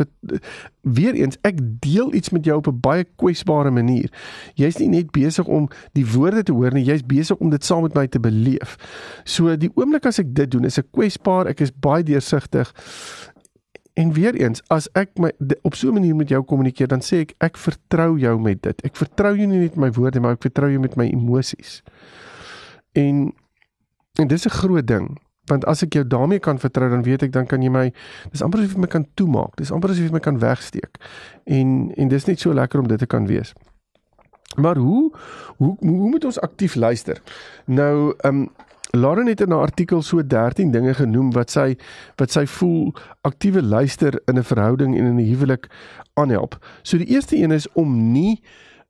weer 0.81 1.14
eens 1.14 1.37
ek 1.40 1.59
deel 1.61 2.14
iets 2.14 2.31
met 2.31 2.45
jou 2.45 2.57
op 2.57 2.66
'n 2.66 2.81
baie 2.81 3.04
kwesbare 3.16 3.71
manier. 3.71 4.11
Jy's 4.54 4.76
nie 4.78 4.88
net 4.88 5.11
besig 5.11 5.47
om 5.47 5.69
die 5.93 6.07
woorde 6.07 6.43
te 6.43 6.52
hoor 6.52 6.73
nie, 6.73 6.85
jy's 6.85 7.07
besig 7.07 7.37
om 7.37 7.50
dit 7.50 7.64
saam 7.64 7.83
met 7.83 7.95
my 7.95 8.07
te 8.07 8.21
beleef. 8.21 8.76
So 9.25 9.57
die 9.57 9.71
oomblik 9.75 10.07
as 10.07 10.19
ek 10.19 10.35
dit 10.35 10.50
doen, 10.50 10.64
is 10.64 10.78
ek 10.78 10.87
kwesbaar, 10.90 11.47
ek 11.47 11.61
is 11.61 11.73
baie 11.73 12.02
deursigtig. 12.02 12.73
En 13.95 14.13
weer 14.13 14.35
eens, 14.35 14.63
as 14.75 14.89
ek 14.99 15.13
my 15.23 15.31
op 15.63 15.75
so 15.79 15.89
'n 15.89 15.95
manier 15.95 16.17
met 16.17 16.29
jou 16.29 16.43
kommunikeer, 16.43 16.89
dan 16.89 17.01
sê 17.01 17.17
ek 17.23 17.35
ek 17.39 17.57
vertrou 17.57 18.19
jou 18.19 18.41
met 18.41 18.63
dit. 18.63 18.83
Ek 18.83 18.97
vertrou 18.97 19.37
jou 19.37 19.47
nie 19.47 19.59
net 19.59 19.77
met 19.77 19.85
my 19.85 19.91
woorde, 19.93 20.21
maar 20.21 20.33
ek 20.33 20.43
vertrou 20.43 20.71
jou 20.71 20.81
met 20.81 20.97
my 20.97 21.07
emosies. 21.07 21.83
En 22.93 23.33
en 24.19 24.27
dis 24.27 24.47
'n 24.47 24.51
groot 24.51 24.87
ding, 24.87 25.19
want 25.45 25.65
as 25.65 25.83
ek 25.83 25.93
jou 25.93 26.07
daarmee 26.07 26.39
kan 26.39 26.59
vertrou, 26.59 26.91
dan 26.91 27.03
weet 27.03 27.23
ek 27.23 27.33
dan 27.33 27.47
kan 27.47 27.63
jy 27.63 27.71
my 27.71 27.93
dis 28.31 28.43
amper 28.43 28.61
asof 28.61 28.73
jy 28.73 28.81
my 28.81 28.87
kan 28.87 29.07
toemaak. 29.15 29.57
Dis 29.57 29.71
amper 29.71 29.91
asof 29.91 30.05
jy 30.05 30.13
my 30.13 30.21
kan 30.21 30.39
wegsteek. 30.39 30.97
En 31.45 31.93
en 31.97 32.09
dis 32.09 32.25
net 32.25 32.41
so 32.41 32.55
lekker 32.55 32.81
om 32.81 32.89
dit 32.89 32.99
te 32.99 33.07
kan 33.07 33.27
wees. 33.27 33.53
Maar 34.57 34.77
hoe 34.77 35.13
hoe 35.57 35.77
hoe 35.79 36.11
moet 36.11 36.25
ons 36.25 36.41
aktief 36.41 36.75
luister? 36.75 37.23
Nou, 37.67 38.15
ehm 38.19 38.37
um, 38.37 38.49
Lauren 38.95 39.27
het 39.27 39.41
in 39.41 39.49
'n 39.49 39.53
artikel 39.53 40.03
so 40.03 40.27
13 40.27 40.71
dinge 40.71 40.95
genoem 40.95 41.33
wat 41.33 41.51
sy 41.51 41.77
wat 42.17 42.31
sy 42.31 42.47
voel 42.47 42.95
aktiewe 43.21 43.63
luister 43.63 44.23
in 44.25 44.39
'n 44.39 44.43
verhouding 44.43 44.99
en 44.99 45.05
in 45.05 45.17
'n 45.17 45.29
huwelik 45.29 45.67
aanhelp. 46.15 46.59
So 46.83 46.99
die 46.99 47.07
eerste 47.07 47.37
een 47.37 47.51
is 47.51 47.73
om 47.73 48.13
nie 48.13 48.43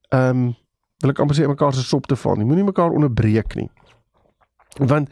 ehm 0.09 0.31
um, 0.31 0.55
wil 0.99 1.11
ek 1.11 1.19
amper 1.19 1.37
sê 1.37 1.49
mekaar 1.49 1.75
se 1.75 1.83
sop 1.83 2.07
te 2.07 2.17
val 2.17 2.37
nie. 2.37 2.45
Moenie 2.45 2.65
mekaar 2.65 2.91
onderbreek 2.91 3.55
nie. 3.55 3.71
Want 4.79 5.09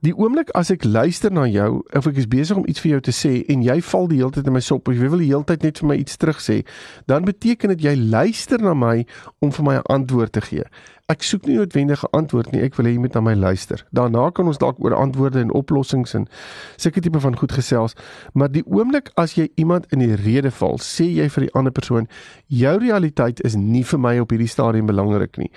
Die 0.00 0.14
oomblik 0.16 0.48
as 0.56 0.70
ek 0.72 0.86
luister 0.88 1.28
na 1.28 1.42
jou 1.44 1.82
of 1.92 2.06
ek 2.08 2.16
is 2.22 2.28
besig 2.32 2.56
om 2.56 2.64
iets 2.64 2.80
vir 2.80 2.94
jou 2.94 3.00
te 3.04 3.12
sê 3.12 3.32
en 3.52 3.60
jy 3.60 3.74
val 3.84 4.06
die 4.08 4.22
hele 4.22 4.32
tyd 4.32 4.46
in 4.48 4.54
my 4.56 4.62
sop 4.64 4.88
of 4.88 4.96
jy 4.96 5.10
wil 5.12 5.20
die 5.20 5.28
hele 5.28 5.44
tyd 5.44 5.66
net 5.66 5.82
vir 5.82 5.90
my 5.90 5.96
iets 6.00 6.16
terug 6.16 6.40
sê, 6.40 6.62
dan 7.04 7.26
beteken 7.28 7.74
dit 7.74 7.84
jy 7.84 7.92
luister 8.00 8.64
na 8.64 8.72
my 8.72 9.02
om 9.44 9.52
vir 9.52 9.66
my 9.66 9.74
'n 9.76 9.84
antwoord 9.92 10.32
te 10.32 10.40
gee. 10.40 10.64
Ek 11.10 11.22
soek 11.22 11.46
nie 11.46 11.56
noodwendige 11.58 12.08
antwoord 12.14 12.52
nie, 12.52 12.62
ek 12.62 12.76
wil 12.78 12.86
hê 12.86 12.92
jy 12.94 13.00
moet 13.02 13.14
na 13.14 13.20
my 13.20 13.34
luister. 13.34 13.84
Daarna 13.92 14.30
kan 14.30 14.46
ons 14.46 14.58
dalk 14.58 14.78
oor 14.78 14.94
antwoorde 14.94 15.40
en 15.40 15.52
oplossings 15.52 16.14
en 16.14 16.28
sulke 16.76 17.00
tipe 17.00 17.20
van 17.20 17.36
goed 17.36 17.52
gesels, 17.52 17.94
maar 18.32 18.48
die 18.48 18.64
oomblik 18.64 19.10
as 19.16 19.34
jy 19.34 19.50
iemand 19.56 19.86
in 19.92 19.98
die 19.98 20.14
rede 20.14 20.50
val, 20.50 20.78
sê 20.78 21.04
jy 21.04 21.28
vir 21.28 21.40
die 21.40 21.54
ander 21.54 21.72
persoon, 21.72 22.08
jou 22.46 22.78
realiteit 22.78 23.40
is 23.44 23.56
nie 23.56 23.84
vir 23.84 23.98
my 23.98 24.18
op 24.18 24.30
hierdie 24.30 24.48
stadium 24.48 24.86
belangrik 24.86 25.36
nie. 25.36 25.50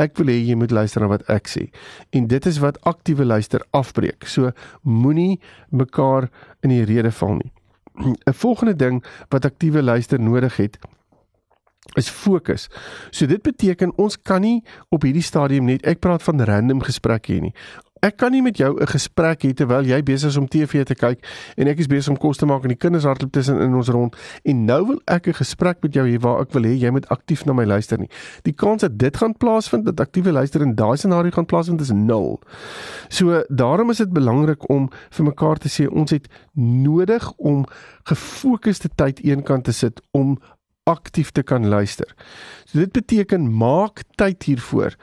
Ek 0.00 0.16
wil 0.18 0.32
hê 0.32 0.38
jy 0.40 0.56
moet 0.56 0.72
luister 0.72 1.04
na 1.04 1.10
wat 1.12 1.26
ek 1.32 1.50
sê. 1.50 1.66
En 2.16 2.28
dit 2.30 2.46
is 2.46 2.60
wat 2.64 2.80
aktiewe 2.88 3.26
luister 3.26 3.64
afbreek. 3.76 4.24
So 4.24 4.52
moenie 4.82 5.40
mekaar 5.70 6.30
in 6.64 6.72
die 6.72 6.84
rede 6.88 7.12
val 7.12 7.36
nie. 7.40 7.52
'n 8.30 8.32
Volgende 8.32 8.76
ding 8.76 9.04
wat 9.28 9.44
aktiewe 9.44 9.82
luister 9.82 10.20
nodig 10.20 10.56
het 10.56 10.78
is 11.98 12.08
fokus. 12.08 12.68
So 13.10 13.26
dit 13.26 13.42
beteken 13.42 13.92
ons 13.98 14.16
kan 14.22 14.40
nie 14.44 14.60
op 14.88 15.02
hierdie 15.02 15.24
stadium 15.24 15.66
net 15.66 15.86
ek 15.88 16.00
praat 16.04 16.22
van 16.22 16.42
random 16.46 16.82
gesprekke 16.86 17.32
hier 17.32 17.42
nie. 17.48 17.54
Ek 18.00 18.16
kan 18.16 18.32
nie 18.32 18.40
met 18.42 18.56
jou 18.56 18.80
'n 18.80 18.86
gesprek 18.86 19.42
hê 19.44 19.52
terwyl 19.52 19.84
jy 19.84 20.02
besig 20.02 20.28
is 20.28 20.36
om 20.36 20.48
TV 20.48 20.84
te 20.84 20.94
kyk 20.94 21.20
en 21.56 21.68
ek 21.68 21.78
is 21.78 21.86
besig 21.86 22.08
om 22.08 22.16
kos 22.16 22.38
te 22.38 22.46
maak 22.46 22.62
en 22.62 22.68
die 22.68 22.76
kinders 22.76 23.04
hardloop 23.04 23.32
tussen 23.32 23.60
in 23.60 23.74
ons 23.74 23.88
rond 23.88 24.16
en 24.44 24.64
nou 24.64 24.86
wil 24.86 25.00
ek 25.06 25.28
'n 25.28 25.32
gesprek 25.32 25.82
met 25.82 25.92
jou 25.92 26.06
hê 26.08 26.18
waar 26.18 26.40
ek 26.40 26.52
wil 26.52 26.62
hê 26.62 26.78
jy 26.80 26.90
moet 26.90 27.08
aktief 27.08 27.44
na 27.44 27.52
my 27.52 27.64
luister 27.64 27.98
nie. 27.98 28.08
Die 28.42 28.52
kans 28.52 28.80
dat 28.80 28.98
dit 28.98 29.16
gaan 29.16 29.36
plaasvind, 29.36 29.84
dat 29.84 30.00
aktiewe 30.00 30.32
luister 30.32 30.62
in 30.62 30.74
daai 30.74 30.96
scenario 30.96 31.30
gaan 31.30 31.46
plaasvind 31.46 31.80
is 31.80 31.90
nul. 31.90 32.40
So 33.08 33.44
daarom 33.48 33.90
is 33.90 33.98
dit 33.98 34.12
belangrik 34.12 34.68
om 34.70 34.90
vir 35.10 35.24
mekaar 35.24 35.58
te 35.58 35.68
sê 35.68 35.86
ons 35.88 36.10
het 36.10 36.28
nodig 36.54 37.32
om 37.36 37.66
gefokusde 38.04 38.88
tyd 38.94 39.20
eenkant 39.20 39.64
te 39.64 39.72
sit 39.72 40.00
om 40.10 40.38
aktief 40.90 41.30
te 41.30 41.42
kan 41.42 41.68
luister. 41.68 42.08
So 42.64 42.78
dit 42.78 42.92
beteken 42.92 43.48
maak 43.56 44.02
tyd 44.20 44.42
hiervoor. 44.48 44.96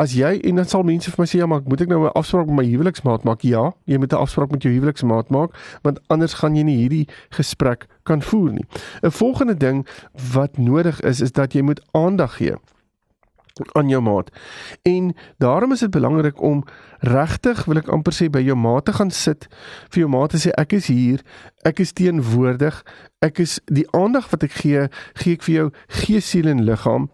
As 0.00 0.14
jy 0.16 0.38
en 0.48 0.56
dan 0.56 0.68
sal 0.68 0.86
mense 0.88 1.10
vir 1.12 1.20
my 1.20 1.26
sê 1.28 1.38
ja, 1.42 1.46
maar 1.46 1.60
moet 1.68 1.82
ek 1.84 1.88
nou 1.88 2.06
'n 2.06 2.16
afspraak 2.16 2.46
met 2.46 2.56
my 2.56 2.64
huweliksmaat 2.64 3.24
maak? 3.24 3.42
Ja, 3.44 3.72
jy 3.84 3.98
moet 3.98 4.12
'n 4.12 4.24
afspraak 4.24 4.50
met 4.50 4.62
jou 4.62 4.72
huweliksmaat 4.72 5.28
maak, 5.28 5.52
want 5.82 6.00
anders 6.08 6.34
gaan 6.34 6.56
jy 6.56 6.62
nie 6.62 6.76
hierdie 6.76 7.08
gesprek 7.30 7.86
kan 8.04 8.22
voer 8.22 8.52
nie. 8.52 8.66
'n 9.02 9.10
Volgende 9.10 9.56
ding 9.56 9.86
wat 10.32 10.56
nodig 10.58 11.00
is 11.00 11.20
is 11.20 11.32
dat 11.32 11.52
jy 11.52 11.62
moet 11.62 11.80
aandag 11.92 12.36
gee 12.36 12.56
aan 13.72 13.88
jou 13.88 14.02
maat. 14.02 14.30
En 14.82 15.14
daarom 15.38 15.72
is 15.72 15.80
dit 15.80 15.90
belangrik 15.90 16.40
om 16.40 16.64
regtig, 16.98 17.64
wil 17.64 17.76
ek 17.76 17.88
amper 17.88 18.12
sê 18.12 18.30
by 18.30 18.40
jou 18.40 18.56
maat 18.56 18.84
te 18.84 18.92
gaan 18.92 19.10
sit, 19.10 19.48
vir 19.90 20.00
jou 20.00 20.08
maat 20.08 20.30
te 20.30 20.40
sê 20.40 20.50
ek 20.56 20.72
is 20.72 20.86
hier, 20.86 21.20
ek 21.64 21.78
is 21.78 21.92
teenwoordig, 21.92 22.84
ek 23.20 23.38
is 23.38 23.60
die 23.66 23.86
aandag 23.92 24.30
wat 24.30 24.42
ek 24.42 24.52
gee, 24.52 24.88
gee 25.14 25.32
ek 25.34 25.42
vir 25.42 25.54
jou 25.54 25.70
gees, 25.88 26.30
siel 26.30 26.48
en 26.48 26.64
liggaam 26.64 27.10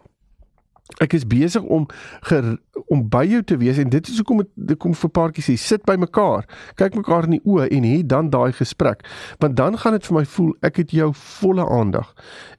Ek 0.97 1.13
is 1.13 1.27
besig 1.29 1.61
om 1.61 1.85
ger, 2.25 2.57
om 2.89 3.03
by 3.09 3.21
jou 3.29 3.43
te 3.45 3.57
wees 3.61 3.77
en 3.77 3.91
dit 3.93 4.07
is 4.09 4.17
hoekom 4.17 4.41
dit 4.41 4.77
kom 4.81 4.95
vir 4.97 5.11
paartjies 5.13 5.51
sê 5.51 5.55
sit 5.61 5.83
by 5.85 5.93
mekaar. 6.01 6.47
Kyk 6.81 6.97
mekaar 6.97 7.27
in 7.29 7.37
die 7.37 7.41
oë 7.45 7.67
en 7.77 7.85
hê 7.85 7.99
dan 8.01 8.31
daai 8.33 8.51
gesprek. 8.57 9.05
Want 9.39 9.55
dan 9.59 9.77
gaan 9.77 9.93
dit 9.99 10.09
vir 10.09 10.17
my 10.17 10.25
voel 10.33 10.55
ek 10.65 10.81
het 10.81 10.95
jou 10.97 11.11
volle 11.13 11.67
aandag. 11.77 12.09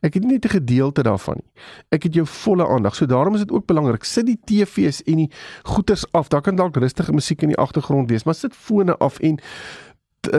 Ek 0.07 0.15
het 0.15 0.23
nie 0.23 0.39
net 0.39 0.47
'n 0.47 0.57
gedeelte 0.63 1.03
daarvan 1.03 1.43
nie. 1.43 1.51
Ek 1.91 2.03
het 2.03 2.15
jou 2.15 2.27
volle 2.27 2.69
aandag. 2.69 2.95
So 2.95 3.07
daarom 3.07 3.35
is 3.35 3.41
dit 3.41 3.53
ook 3.53 3.67
belangrik 3.67 4.05
sit 4.05 4.27
die 4.27 4.39
TV's 4.45 5.03
en 5.03 5.17
die 5.17 5.31
goeters 5.65 6.07
af. 6.13 6.29
Daar 6.29 6.43
kan 6.43 6.57
dalk 6.57 6.77
rustige 6.77 7.13
musiek 7.13 7.43
in 7.43 7.49
die 7.49 7.59
agtergrond 7.59 8.09
wees, 8.11 8.25
maar 8.25 8.35
sit 8.35 8.55
fone 8.55 8.97
af 8.97 9.19
en 9.19 9.41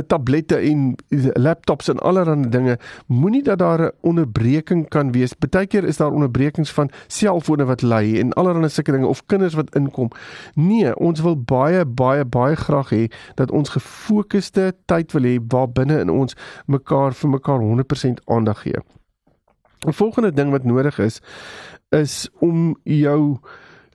tablette 0.07 0.55
en 0.55 0.95
laptops 1.33 1.89
en 1.89 1.99
allerlei 1.99 2.49
dinge 2.49 2.77
moenie 3.07 3.43
dat 3.43 3.59
daar 3.59 3.81
'n 3.81 3.91
onderbreking 4.01 4.89
kan 4.89 5.11
wees. 5.11 5.33
Partykeer 5.33 5.83
is 5.83 5.97
daar 5.97 6.11
onderbrekings 6.11 6.71
van 6.71 6.89
selfone 7.07 7.65
wat 7.65 7.81
lui 7.81 8.19
en 8.19 8.33
allerlei 8.33 8.69
sulke 8.69 8.91
dinge 8.91 9.07
of 9.07 9.25
kinders 9.25 9.53
wat 9.53 9.75
inkom. 9.75 10.09
Nee, 10.53 10.95
ons 10.95 11.21
wil 11.21 11.43
baie 11.43 11.85
baie 11.85 12.25
baie 12.25 12.55
graag 12.55 12.89
hê 12.89 13.11
dat 13.35 13.51
ons 13.51 13.69
gefokusde 13.69 14.73
tyd 14.85 15.11
wil 15.11 15.23
hê 15.23 15.39
waar 15.47 15.71
binne 15.71 15.99
in 15.99 16.09
ons 16.09 16.35
mekaar 16.65 17.13
vir 17.13 17.29
mekaar 17.29 17.59
100% 17.59 18.21
aandag 18.25 18.61
gee. 18.61 18.79
'n 19.87 19.93
Volgende 19.93 20.31
ding 20.31 20.51
wat 20.51 20.63
nodig 20.63 20.99
is 20.99 21.21
is 21.89 22.29
om 22.39 22.77
jou 22.83 23.39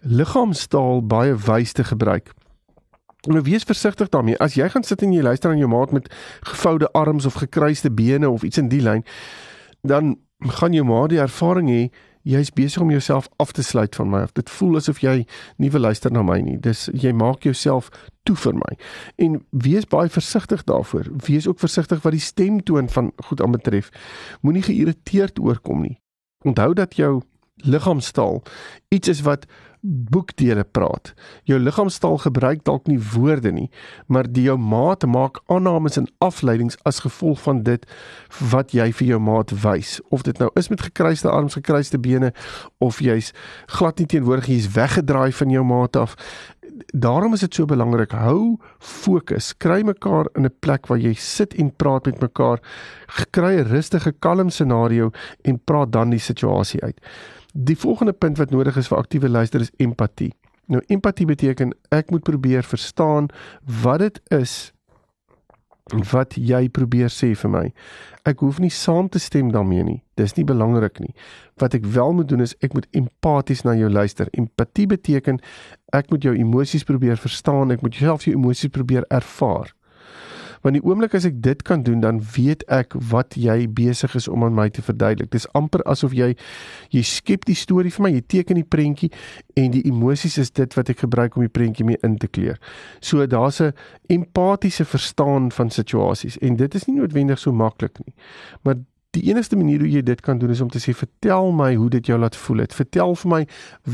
liggaamstaal 0.01 1.07
baie 1.07 1.35
wys 1.35 1.73
te 1.73 1.85
gebruik. 1.85 2.35
Nou 3.27 3.43
wees 3.43 3.67
versigtig 3.67 4.09
daarmee. 4.09 4.39
As 4.39 4.55
jy 4.55 4.69
gaan 4.71 4.85
sit 4.87 5.03
en 5.03 5.13
jy 5.13 5.23
luister 5.23 5.51
aan 5.51 5.59
jou 5.59 5.71
maat 5.71 5.93
met 5.93 6.11
gevoude 6.47 6.91
arms 6.93 7.27
of 7.27 7.41
gekruiste 7.43 7.91
bene 7.91 8.31
of 8.31 8.43
iets 8.43 8.59
in 8.59 8.69
die 8.69 8.83
lyn, 8.83 9.05
dan 9.83 10.17
gaan 10.39 10.73
jou 10.73 10.85
maat 10.87 11.11
die 11.11 11.23
ervaring 11.23 11.71
hê 11.71 11.83
jy's 12.27 12.51
besig 12.51 12.83
om 12.83 12.91
jouself 12.91 13.29
af 13.39 13.53
te 13.53 13.63
sluit 13.63 13.95
van 13.95 14.11
my. 14.11 14.25
Dit 14.35 14.51
voel 14.51 14.81
asof 14.81 14.99
jy 15.03 15.21
nie 15.63 15.71
wil 15.71 15.87
luister 15.87 16.11
na 16.13 16.25
my 16.27 16.41
nie. 16.43 16.57
Dis 16.59 16.89
jy 16.91 17.13
maak 17.15 17.47
jouself 17.47 17.91
toe 18.27 18.35
vir 18.43 18.59
my. 18.59 18.73
En 19.23 19.39
wees 19.51 19.87
baie 19.87 20.11
versigtig 20.11 20.65
daarvoor. 20.67 21.07
Wees 21.27 21.47
ook 21.47 21.63
versigtig 21.63 22.03
wat 22.03 22.17
die 22.17 22.23
stemtoon 22.23 22.91
van 22.91 23.13
goed 23.31 23.43
aanbetref. 23.43 23.93
Moenie 24.43 24.65
geïrriteerd 24.67 25.39
oorkom 25.39 25.87
nie. 25.87 25.97
Onthou 26.45 26.73
dat 26.75 26.99
jou 26.99 27.21
liggaamstaal 27.63 28.43
iets 28.89 29.09
is 29.09 29.23
wat 29.23 29.47
boekdele 29.87 30.65
praat. 30.65 31.13
Jou 31.47 31.59
liggaamstaal 31.61 32.19
gebruik 32.19 32.65
dalk 32.67 32.87
nie 32.91 32.99
woorde 33.13 33.53
nie, 33.53 33.69
maar 34.07 34.27
die 34.27 34.47
jou 34.49 34.57
maat 34.59 35.07
maak 35.07 35.39
aannames 35.47 35.99
en 36.01 36.09
afleidings 36.25 36.79
as 36.89 37.05
gevolg 37.05 37.41
van 37.45 37.63
dit 37.67 37.87
wat 38.51 38.75
jy 38.75 38.91
vir 38.99 39.13
jou 39.15 39.21
maat 39.23 39.55
wys. 39.63 40.01
Of 40.11 40.27
dit 40.27 40.39
nou 40.43 40.51
is 40.59 40.71
met 40.73 40.83
gekruiste 40.83 41.31
arms, 41.31 41.59
gekruiste 41.59 42.01
bene 42.03 42.33
of 42.83 42.99
jy's 43.05 43.33
glad 43.79 44.03
nie 44.03 44.09
teenwoordig, 44.11 44.51
jy's 44.51 44.73
weggedraai 44.75 45.33
van 45.33 45.55
jou 45.55 45.65
maat 45.65 45.97
af. 45.97 46.17
Daarom 46.93 47.33
is 47.33 47.41
dit 47.41 47.55
so 47.55 47.65
belangrik 47.65 48.13
hou 48.13 48.59
fokus. 48.79 49.55
Kry 49.57 49.81
mekaar 49.87 50.29
in 50.35 50.45
'n 50.45 50.55
plek 50.61 50.87
waar 50.87 50.99
jy 50.99 51.15
sit 51.15 51.55
en 51.55 51.71
praat 51.71 52.07
met 52.07 52.21
mekaar. 52.21 52.61
Kry 53.31 53.57
'n 53.57 53.69
rustige, 53.69 54.13
kalm 54.13 54.51
scenario 54.51 55.11
en 55.43 55.61
praat 55.65 55.93
dan 55.93 56.11
die 56.11 56.19
situasie 56.19 56.83
uit. 56.83 57.01
Die 57.59 57.77
volgende 57.77 58.13
punt 58.13 58.37
wat 58.39 58.51
nodig 58.51 58.77
is 58.77 58.89
vir 58.93 58.99
aktiewe 58.99 59.29
luister 59.29 59.61
is 59.61 59.71
empatie. 59.81 60.35
Nou 60.69 60.83
empatie 60.93 61.25
beteken 61.27 61.71
ek 61.89 62.11
moet 62.13 62.23
probeer 62.23 62.67
verstaan 62.67 63.31
wat 63.83 64.03
dit 64.03 64.21
is 64.35 64.57
wat 66.11 66.35
jy 66.37 66.67
probeer 66.69 67.09
sê 67.09 67.31
vir 67.39 67.51
my. 67.51 67.63
Ek 68.29 68.43
hoef 68.45 68.59
nie 68.61 68.73
saam 68.75 69.09
te 69.09 69.23
stem 69.23 69.55
daarmee 69.55 69.87
nie. 69.87 70.01
Dis 70.21 70.35
nie 70.37 70.45
belangrik 70.45 71.01
nie. 71.01 71.15
Wat 71.63 71.79
ek 71.79 71.87
wel 71.97 72.13
moet 72.19 72.29
doen 72.29 72.45
is 72.45 72.57
ek 72.61 72.75
moet 72.77 72.91
empaties 72.93 73.65
na 73.65 73.73
jou 73.79 73.89
luister. 73.89 74.29
Empatie 74.37 74.89
beteken 74.91 75.41
ek 75.97 76.11
moet 76.11 76.29
jou 76.29 76.35
emosies 76.37 76.85
probeer 76.85 77.17
verstaan, 77.17 77.73
ek 77.73 77.87
moet 77.87 77.97
jouself 77.97 78.27
jou 78.27 78.37
emosies 78.37 78.75
probeer 78.75 79.09
ervaar. 79.09 79.73
Want 80.63 80.79
die 80.79 80.85
oomblik 80.85 81.15
as 81.15 81.27
ek 81.29 81.43
dit 81.43 81.63
kan 81.67 81.83
doen, 81.83 82.01
dan 82.01 82.21
weet 82.35 82.65
ek 82.73 82.97
wat 83.11 83.37
jy 83.39 83.67
besig 83.69 84.15
is 84.19 84.29
om 84.29 84.45
aan 84.45 84.57
my 84.57 84.69
te 84.71 84.83
verduidelik. 84.83 85.31
Dis 85.31 85.49
amper 85.59 85.85
asof 85.85 86.15
jy 86.17 86.35
jy 86.95 87.03
skep 87.03 87.45
die 87.49 87.57
storie 87.59 87.93
vir 87.93 88.07
my, 88.07 88.13
jy 88.15 88.25
teken 88.27 88.61
die 88.61 88.67
prentjie 88.67 89.11
en 89.57 89.71
die 89.75 89.85
emosies 89.89 90.39
is 90.39 90.51
dit 90.51 90.75
wat 90.79 90.91
ek 90.93 91.05
gebruik 91.05 91.37
om 91.37 91.47
die 91.47 91.53
prentjie 91.53 91.87
mee 91.87 92.01
in 92.07 92.19
te 92.19 92.29
kleur. 92.29 92.59
So 93.01 93.27
daar's 93.27 93.61
'n 93.61 93.73
empatiese 94.09 94.85
verstaan 94.85 95.51
van 95.51 95.71
situasies 95.71 96.39
en 96.39 96.57
dit 96.57 96.75
is 96.75 96.87
nie 96.87 96.97
noodwendig 96.97 97.39
so 97.39 97.53
maklik 97.53 97.99
nie. 98.05 98.15
Maar 98.63 98.77
Die 99.17 99.31
enigste 99.31 99.57
manier 99.57 99.81
hoe 99.81 99.89
jy 99.89 100.03
dit 100.05 100.21
kan 100.21 100.39
doen 100.39 100.51
is 100.53 100.61
om 100.61 100.69
te 100.69 100.81
sê 100.83 100.93
vertel 100.93 101.49
my 101.57 101.71
hoe 101.81 101.89
dit 101.95 102.11
jou 102.11 102.19
laat 102.21 102.37
voel. 102.37 102.59
Het. 102.67 102.75
Vertel 102.77 103.15
vir 103.17 103.31
my 103.33 103.41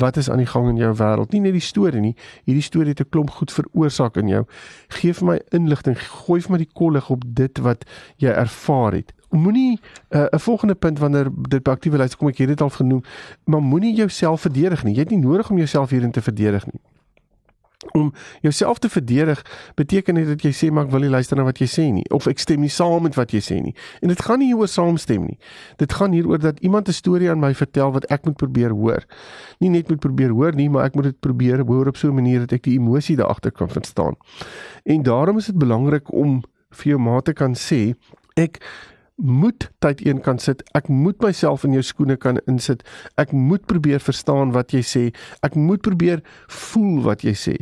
wat 0.02 0.18
is 0.18 0.30
aan 0.30 0.42
die 0.42 0.48
gang 0.50 0.66
in 0.72 0.80
jou 0.80 0.90
wêreld. 0.98 1.30
Nie 1.30 1.44
net 1.44 1.54
die 1.54 1.62
storie 1.62 2.02
nie. 2.02 2.14
Hierdie 2.48 2.64
storie 2.66 2.90
het 2.90 3.00
'n 3.00 3.08
klomp 3.08 3.30
goed 3.30 3.52
veroorsaak 3.52 4.16
in 4.16 4.28
jou. 4.28 4.44
Geef 4.88 5.18
vir 5.18 5.26
my 5.26 5.40
inligting. 5.50 5.96
Gooi 5.98 6.40
vir 6.40 6.50
my 6.50 6.58
die 6.58 6.72
kollig 6.74 7.10
op 7.10 7.22
dit 7.26 7.58
wat 7.58 7.84
jy 8.16 8.30
ervaar 8.30 8.92
het. 8.92 9.12
Moenie 9.30 9.78
uh, 10.10 10.26
'n 10.32 10.38
volgende 10.38 10.74
punt 10.74 10.98
wanneer 10.98 11.30
dit 11.48 11.62
by 11.62 11.70
aktiewe 11.70 11.98
lys 11.98 12.16
kom 12.16 12.28
ek 12.28 12.38
het 12.38 12.48
dit 12.48 12.60
al 12.60 12.70
genoem, 12.70 13.02
maar 13.44 13.62
moenie 13.62 13.94
jouself 13.94 14.40
verdedig 14.40 14.84
nie. 14.84 14.94
Jy 14.94 15.00
het 15.00 15.10
nie 15.10 15.22
nodig 15.22 15.50
om 15.50 15.56
jouself 15.56 15.90
hierin 15.90 16.10
te 16.10 16.22
verdedig 16.22 16.66
nie 16.66 16.80
om 17.90 18.12
jouself 18.40 18.78
te 18.78 18.88
verdedig 18.88 19.42
beteken 19.74 20.14
nie 20.14 20.24
dat 20.24 20.42
jy 20.42 20.52
sê 20.54 20.70
maar 20.70 20.86
ek 20.86 20.92
wil 20.94 21.04
nie 21.04 21.12
luister 21.12 21.36
na 21.36 21.46
wat 21.46 21.58
jy 21.62 21.68
sê 21.70 21.88
nie 21.92 22.04
of 22.14 22.28
ek 22.30 22.38
stem 22.42 22.62
nie 22.62 22.70
saam 22.70 23.02
met 23.02 23.16
wat 23.18 23.34
jy 23.34 23.40
sê 23.42 23.58
nie. 23.62 23.74
En 24.02 24.12
dit 24.12 24.22
gaan 24.22 24.38
nie 24.42 24.52
oor 24.54 24.70
saamstem 24.70 25.26
nie. 25.26 25.38
Dit 25.82 25.92
gaan 25.98 26.14
hieroor 26.16 26.38
dat 26.38 26.60
iemand 26.60 26.88
'n 26.88 26.92
storie 26.92 27.30
aan 27.30 27.40
my 27.40 27.54
vertel 27.54 27.92
wat 27.92 28.04
ek 28.10 28.24
moet 28.24 28.36
probeer 28.36 28.70
hoor. 28.70 29.04
Nie 29.60 29.70
net 29.70 29.88
moet 29.88 30.00
probeer 30.00 30.30
hoor 30.30 30.54
nie, 30.54 30.68
maar 30.70 30.84
ek 30.84 30.94
moet 30.94 31.04
dit 31.04 31.20
probeer 31.20 31.64
hoor 31.66 31.88
op 31.88 31.96
so 31.96 32.08
'n 32.08 32.14
manier 32.14 32.40
dat 32.40 32.52
ek 32.52 32.62
die 32.62 32.78
emosie 32.78 33.16
daar 33.16 33.28
agter 33.28 33.52
kan 33.52 33.68
verstaan. 33.68 34.14
En 34.84 35.02
daarom 35.02 35.38
is 35.38 35.46
dit 35.46 35.58
belangrik 35.58 36.12
om 36.12 36.42
vir 36.70 36.88
jou 36.92 36.98
maat 36.98 37.24
te 37.24 37.32
kan 37.32 37.54
sê 37.54 37.94
ek 38.36 38.60
moet 39.16 39.70
tyd 39.78 40.06
een 40.06 40.20
kan 40.20 40.38
sit. 40.38 40.62
Ek 40.74 40.88
moet 40.88 41.20
myself 41.22 41.64
in 41.64 41.72
jou 41.72 41.82
skoene 41.82 42.16
kan 42.16 42.40
insit. 42.46 42.82
Ek 43.16 43.32
moet 43.32 43.66
probeer 43.66 44.00
verstaan 44.00 44.52
wat 44.52 44.72
jy 44.72 44.82
sê. 44.82 45.04
Ek 45.42 45.54
moet 45.54 45.80
probeer 45.80 46.22
voel 46.48 47.02
wat 47.02 47.22
jy 47.22 47.34
sê. 47.38 47.56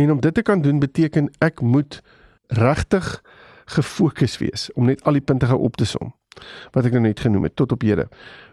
En 0.00 0.10
om 0.10 0.20
dit 0.20 0.34
te 0.34 0.42
kan 0.42 0.60
doen 0.62 0.78
beteken 0.78 1.30
ek 1.38 1.60
moet 1.60 2.02
regtig 2.46 3.22
gefokus 3.64 4.38
wees 4.38 4.68
om 4.72 4.84
net 4.84 5.00
al 5.08 5.16
die 5.16 5.24
punte 5.24 5.48
gou 5.48 5.56
op 5.64 5.76
te 5.80 5.88
som 5.88 6.12
wat 6.74 6.84
ek 6.84 6.92
nou 6.92 7.00
net 7.06 7.20
genoem 7.24 7.46
het 7.48 7.54
tot 7.56 7.72
op 7.72 7.80
hede. 7.80 8.04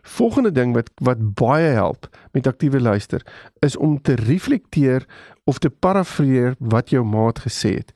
Volgende 0.08 0.54
ding 0.56 0.72
wat 0.72 0.88
wat 1.04 1.20
baie 1.36 1.74
help 1.76 2.08
met 2.32 2.48
aktiewe 2.48 2.80
luister 2.80 3.26
is 3.60 3.76
om 3.76 3.98
te 4.02 4.16
reflekteer 4.16 5.04
of 5.44 5.60
te 5.60 5.70
parafreer 5.70 6.56
wat 6.60 6.90
jou 6.90 7.04
maat 7.06 7.40
gesê 7.44 7.76
het. 7.82 7.92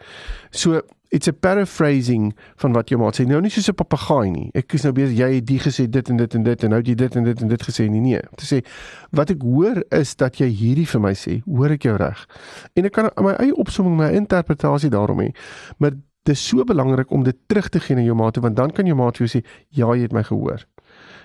So 0.52 0.82
it's 1.10 1.28
a 1.28 1.34
paraphrasing 1.34 2.36
van 2.56 2.74
wat 2.74 2.90
jou 2.90 3.00
maat 3.00 3.20
sê. 3.20 3.26
Nou 3.28 3.40
nie 3.42 3.52
soos 3.52 3.70
'n 3.70 3.76
papegaai 3.76 4.32
nie. 4.32 4.50
Ek 4.54 4.74
is 4.74 4.84
nou 4.84 4.94
besig 4.94 5.18
jy 5.18 5.34
het 5.36 5.46
die 5.46 5.60
gesê 5.60 5.90
dit 5.90 6.10
en 6.10 6.18
dit 6.18 6.36
en 6.36 6.44
dit 6.44 6.64
en 6.64 6.70
nou 6.70 6.82
jy 6.82 6.96
dit 6.96 7.16
en 7.16 7.24
dit 7.24 7.42
en 7.42 7.48
dit 7.48 7.64
gesê 7.64 7.90
nie. 7.90 8.02
Nee, 8.02 8.20
om 8.30 8.36
te 8.36 8.46
sê 8.46 8.66
wat 9.12 9.30
ek 9.30 9.42
hoor 9.42 9.84
is 9.92 10.16
dat 10.16 10.38
jy 10.38 10.48
hierdie 10.48 10.88
vir 10.88 11.02
my 11.02 11.14
sê. 11.14 11.42
Hoor 11.46 11.72
ek 11.72 11.84
jou 11.84 11.96
reg? 11.96 12.28
En 12.76 12.86
ek 12.86 12.92
kan 12.92 13.10
my 13.22 13.34
eie 13.40 13.56
opsomming, 13.56 13.98
my 13.98 14.12
interpretasie 14.12 14.90
daarom 14.90 15.20
hê. 15.20 15.32
Maar 15.78 15.92
dit 15.92 16.36
is 16.36 16.48
so 16.48 16.64
belangrik 16.64 17.12
om 17.12 17.24
dit 17.24 17.38
terug 17.48 17.70
te 17.70 17.80
gee 17.80 17.96
na 17.96 18.02
jou 18.02 18.16
maat 18.16 18.36
want 18.36 18.56
dan 18.56 18.72
kan 18.72 18.86
jou 18.86 18.96
maat 18.96 19.18
vir 19.18 19.28
jou 19.28 19.40
sê 19.40 19.46
ja, 19.70 19.96
jy 19.96 20.02
het 20.02 20.14
my 20.14 20.24
gehoor. 20.24 20.66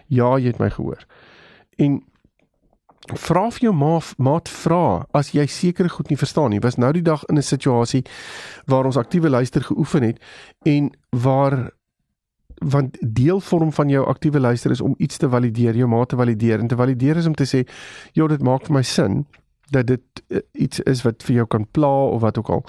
Ja, 0.08 0.38
jy 0.38 0.46
het 0.46 0.58
my 0.58 0.70
gehoor. 0.70 1.06
En 1.78 2.02
vra 3.10 3.48
vir 3.50 3.66
jou 3.66 3.74
ma 3.74 3.98
maat 4.22 4.48
vra 4.48 5.06
as 5.12 5.32
jy 5.34 5.46
sekere 5.50 5.90
goed 5.90 6.10
nie 6.10 6.18
verstaan 6.18 6.50
nie. 6.50 6.60
Was 6.62 6.78
nou 6.78 6.92
die 6.92 7.02
dag 7.02 7.24
in 7.28 7.36
'n 7.36 7.42
situasie 7.42 8.04
waar 8.66 8.84
ons 8.84 8.96
aktiewe 8.96 9.30
luister 9.30 9.62
geoefen 9.62 10.02
het 10.02 10.18
en 10.64 10.90
waar 11.10 11.70
want 12.62 12.96
deelvorm 13.00 13.72
van 13.72 13.88
jou 13.88 14.06
aktiewe 14.06 14.40
luister 14.40 14.70
is 14.70 14.80
om 14.80 14.94
iets 14.98 15.16
te 15.16 15.28
valideer, 15.28 15.76
jou 15.76 15.88
maat 15.88 16.08
te 16.08 16.16
valideer 16.16 16.60
en 16.60 16.66
te 16.66 16.76
valideer 16.76 17.16
is 17.16 17.26
om 17.26 17.34
te 17.34 17.46
sê, 17.46 17.68
"Ja, 18.12 18.26
dit 18.26 18.42
maak 18.42 18.66
vir 18.66 18.74
my 18.74 18.82
sin 18.82 19.26
dat 19.70 19.86
dit 19.86 20.02
uh, 20.28 20.38
iets 20.52 20.80
is 20.80 21.02
wat 21.02 21.22
vir 21.22 21.34
jou 21.34 21.46
kan 21.46 21.66
pla 21.70 22.04
of 22.04 22.20
wat 22.20 22.38
ook 22.38 22.48
al." 22.48 22.64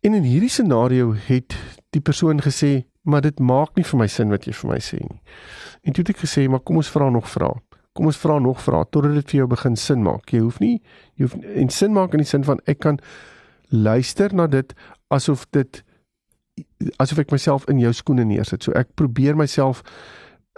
En 0.00 0.14
in 0.14 0.22
hierdie 0.22 0.50
scenario 0.50 1.14
het 1.26 1.56
die 1.90 2.00
persoon 2.00 2.40
gesê, 2.40 2.84
"Maar 3.02 3.20
dit 3.20 3.38
maak 3.38 3.76
nie 3.76 3.84
vir 3.84 3.98
my 3.98 4.06
sin 4.06 4.30
wat 4.30 4.44
jy 4.44 4.52
vir 4.52 4.70
my 4.70 4.78
sê 4.78 4.98
nie." 5.00 5.20
En 5.82 5.92
toe 5.92 6.04
het 6.04 6.16
ek 6.16 6.22
gesê, 6.24 6.48
"Maar 6.48 6.60
kom 6.60 6.76
ons 6.76 6.90
vra 6.90 7.10
nog 7.10 7.28
vrae." 7.28 7.67
Kom 7.98 8.06
ons 8.06 8.20
vra 8.22 8.38
nog 8.38 8.62
vra 8.62 8.84
totdat 8.86 9.18
dit 9.18 9.32
vir 9.32 9.40
jou 9.42 9.48
begin 9.50 9.76
sin 9.76 10.04
maak. 10.06 10.30
Jy 10.30 10.44
hoef 10.44 10.60
nie 10.62 10.76
jy 11.18 11.26
hoef 11.26 11.34
en 11.34 11.72
sin 11.74 11.94
maak 11.96 12.14
in 12.14 12.22
die 12.22 12.30
sin 12.30 12.46
van 12.46 12.62
ek 12.70 12.80
kan 12.86 13.00
luister 13.74 14.34
na 14.34 14.46
dit 14.46 14.74
asof 15.14 15.44
dit 15.56 15.82
asof 17.02 17.24
ek 17.24 17.34
myself 17.34 17.66
in 17.72 17.82
jou 17.82 17.92
skoene 17.92 18.26
neersit. 18.28 18.62
So 18.62 18.74
ek 18.78 18.94
probeer 19.00 19.38
myself 19.38 19.82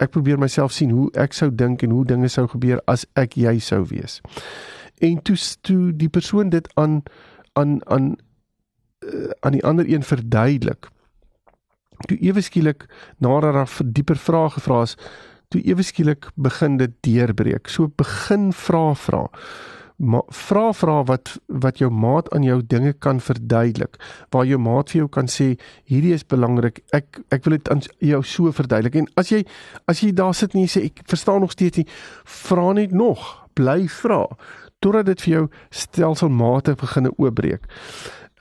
ek 0.01 0.13
probeer 0.13 0.39
myself 0.41 0.73
sien 0.73 0.93
hoe 0.93 1.09
ek 1.19 1.33
sou 1.37 1.49
dink 1.53 1.83
en 1.85 1.93
hoe 1.93 2.05
dinge 2.05 2.29
sou 2.29 2.47
gebeur 2.49 2.81
as 2.89 3.05
ek 3.19 3.37
jy 3.37 3.57
sou 3.61 3.83
wees. 3.89 4.19
En 5.01 5.17
toe 5.25 5.37
toe 5.65 5.91
die 5.97 6.09
persoon 6.09 6.53
dit 6.53 6.69
aan 6.77 7.01
aan 7.57 7.79
aan 7.89 8.13
uh, 9.05 9.29
aan 9.41 9.57
die 9.57 9.65
ander 9.65 9.89
een 9.89 10.05
verduidelik. 10.05 10.89
Toe 12.05 12.17
ewe 12.21 12.41
skielik 12.41 12.85
nadat 13.17 13.57
daar 13.57 13.91
dieper 13.93 14.17
vrae 14.17 14.49
gevra 14.49 14.81
is, 14.85 14.95
toe 15.51 15.61
ewe 15.67 15.83
skielik 15.83 16.29
begin 16.39 16.79
dit 16.79 16.93
deurbreek. 17.05 17.69
So 17.69 17.91
begin 17.99 18.51
vra 18.55 18.91
vra. 18.95 19.25
Vra 20.01 20.71
vra 20.73 20.95
wat 21.05 21.35
wat 21.61 21.77
jou 21.77 21.91
maat 21.93 22.31
aan 22.33 22.45
jou 22.47 22.57
dinge 22.65 22.93
kan 22.93 23.19
verduidelik. 23.21 23.99
Waar 24.33 24.47
jou 24.49 24.57
maat 24.59 24.89
vir 24.89 25.03
jou 25.03 25.09
kan 25.09 25.29
sê 25.29 25.51
hierdie 25.85 26.15
is 26.15 26.25
belangrik. 26.25 26.81
Ek 26.95 27.21
ek 27.29 27.45
wil 27.45 27.57
dit 27.59 27.69
aan 27.69 27.83
jou 27.99 28.23
so 28.23 28.51
verduidelik. 28.55 28.97
En 29.03 29.11
as 29.21 29.29
jy 29.29 29.43
as 29.91 30.01
jy 30.01 30.13
daar 30.15 30.33
sit 30.33 30.55
en 30.55 30.63
jy 30.63 30.71
sê 30.71 30.85
ek 30.89 31.03
verstaan 31.11 31.45
nog 31.45 31.53
steeds 31.53 31.83
nie, 31.83 31.87
vra 32.25 32.71
net 32.73 32.95
nog. 32.95 33.21
Bly 33.53 33.85
vra 34.01 34.25
totdat 34.81 35.11
dit 35.11 35.21
vir 35.27 35.33
jou 35.35 35.43
stelselmatig 35.69 36.79
begin 36.81 37.11
oopbreek. 37.11 37.67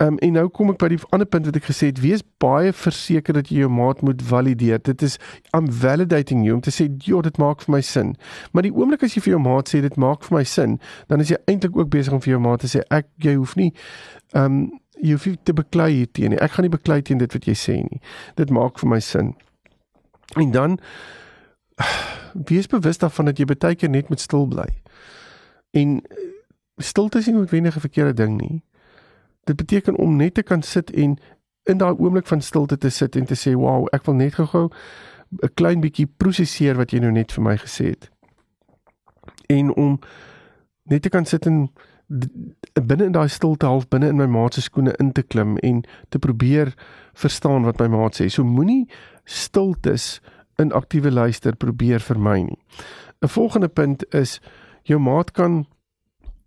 Ehm 0.01 0.13
um, 0.13 0.19
en 0.19 0.33
nou 0.33 0.47
kom 0.49 0.71
ek 0.73 0.79
by 0.81 0.89
die 0.95 0.99
ander 1.13 1.29
punt 1.29 1.45
wat 1.45 1.57
ek 1.59 1.67
gesê 1.69 1.91
het, 1.91 1.99
wees 2.01 2.23
baie 2.41 2.71
verseker 2.73 3.37
dat 3.37 3.51
jy 3.53 3.59
jou 3.67 3.69
maat 3.69 3.99
moet 4.01 4.23
valideer. 4.25 4.79
Dit 4.81 5.03
is 5.05 5.19
I'm 5.53 5.67
validating 5.69 6.41
you 6.47 6.55
om 6.57 6.63
te 6.65 6.73
sê, 6.73 6.87
"Ja, 7.05 7.21
dit 7.21 7.37
maak 7.37 7.61
vir 7.61 7.75
my 7.75 7.81
sin." 7.81 8.15
Maar 8.53 8.63
die 8.63 8.73
oomblik 8.73 9.03
as 9.05 9.15
jy 9.15 9.21
vir 9.21 9.33
jou 9.33 9.41
maat 9.41 9.69
sê 9.69 9.83
dit 9.83 9.97
maak 9.97 10.25
vir 10.25 10.39
my 10.39 10.45
sin, 10.45 10.79
dan 11.09 11.21
is 11.21 11.29
jy 11.29 11.37
eintlik 11.45 11.77
ook 11.77 11.91
besig 11.91 12.13
om 12.13 12.21
vir 12.21 12.31
jou 12.31 12.41
maat 12.41 12.61
te 12.61 12.67
sê, 12.67 12.81
"Ek 12.91 13.07
jy 13.19 13.35
hoef 13.35 13.57
nie 13.57 13.75
ehm 14.33 14.45
um, 14.45 14.81
jy 15.03 15.11
hoef 15.11 15.27
nie 15.27 15.39
te 15.45 15.53
beklei 15.53 15.93
hier 15.93 16.13
teen 16.13 16.31
nie. 16.31 16.39
Ek 16.39 16.51
gaan 16.51 16.63
nie 16.63 16.79
beklei 16.79 17.03
teen 17.03 17.19
dit 17.19 17.33
wat 17.33 17.45
jy 17.45 17.55
sê 17.55 17.77
nie. 17.77 18.01
Dit 18.37 18.51
maak 18.51 18.79
vir 18.79 18.89
my 18.89 19.01
sin." 19.01 19.35
En 20.37 20.51
dan 20.51 20.79
wees 22.49 22.67
bewus 22.67 22.99
daarvan 22.99 23.27
dat 23.27 23.39
jy 23.39 23.45
baie 23.45 23.75
keer 23.75 23.91
net 23.91 24.09
moet 24.09 24.21
stil 24.21 24.47
bly. 24.47 24.69
En 25.73 26.03
stilte 26.79 27.19
is 27.19 27.27
nie 27.27 27.35
noodwendig 27.35 27.77
'n 27.77 27.81
verkeerde 27.81 28.15
ding 28.15 28.41
nie 28.41 28.63
dit 29.45 29.57
beteken 29.57 29.97
om 29.97 30.17
net 30.17 30.35
te 30.35 30.43
kan 30.43 30.63
sit 30.63 30.91
en 30.91 31.19
in 31.63 31.79
daai 31.79 31.95
oomblik 31.99 32.27
van 32.27 32.41
stilte 32.41 32.79
te 32.79 32.89
sit 32.89 33.17
en 33.17 33.25
te 33.25 33.35
sê 33.35 33.55
wow 33.55 33.87
ek 33.93 34.05
wil 34.07 34.15
net 34.15 34.35
gou-gou 34.35 34.71
'n 35.43 35.55
klein 35.55 35.81
bietjie 35.81 36.07
prosesseer 36.07 36.77
wat 36.77 36.91
jy 36.91 36.99
nou 36.99 37.13
net 37.13 37.33
vir 37.33 37.45
my 37.45 37.57
gesê 37.57 37.85
het. 37.95 38.11
En 39.49 39.75
om 39.75 39.99
net 40.83 41.03
te 41.03 41.09
kan 41.09 41.25
sit 41.25 41.47
en 41.47 41.69
binne 42.87 43.05
in 43.05 43.13
daai 43.13 43.29
stilte 43.29 43.67
half 43.67 43.89
binne 43.89 44.09
in 44.09 44.17
my 44.17 44.27
maat 44.27 44.55
se 44.55 44.61
skoene 44.61 44.95
in 44.99 45.13
te 45.13 45.23
klim 45.23 45.57
en 45.57 45.85
te 46.09 46.19
probeer 46.19 46.75
verstaan 47.15 47.63
wat 47.63 47.79
my 47.79 47.87
maat 47.87 48.21
sê. 48.21 48.27
So 48.29 48.45
moenie 48.45 48.89
stiltes 49.25 50.21
in 50.59 50.73
aktiewe 50.73 51.11
luister 51.11 51.57
probeer 51.57 52.01
vermy 52.01 52.43
nie. 52.43 52.59
'n 53.23 53.29
volgende 53.29 53.69
punt 53.69 54.15
is 54.15 54.41
jou 54.83 54.99
maat 54.99 55.31
kan 55.31 55.67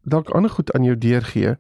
dalk 0.04 0.30
ander 0.30 0.52
goed 0.52 0.72
aan 0.74 0.84
jou 0.84 0.98
deurgee 0.98 1.56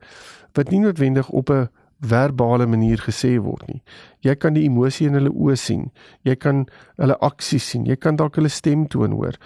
wat 0.53 0.69
nie 0.69 0.79
noodwendig 0.79 1.29
op 1.29 1.49
'n 1.49 1.69
verbale 2.03 2.65
manier 2.65 2.99
gesê 2.99 3.37
word 3.39 3.67
nie. 3.67 3.81
Jy 4.19 4.35
kan 4.35 4.53
die 4.53 4.65
emosie 4.67 5.07
in 5.07 5.15
hulle 5.17 5.31
oë 5.31 5.55
sien. 5.59 5.91
Jy 6.27 6.35
kan 6.35 6.65
hulle 6.99 7.15
aksies 7.23 7.69
sien. 7.69 7.85
Jy 7.85 7.95
kan 7.95 8.15
dalk 8.19 8.35
hulle 8.35 8.51
stemtoon 8.51 9.15
hoor. 9.15 9.37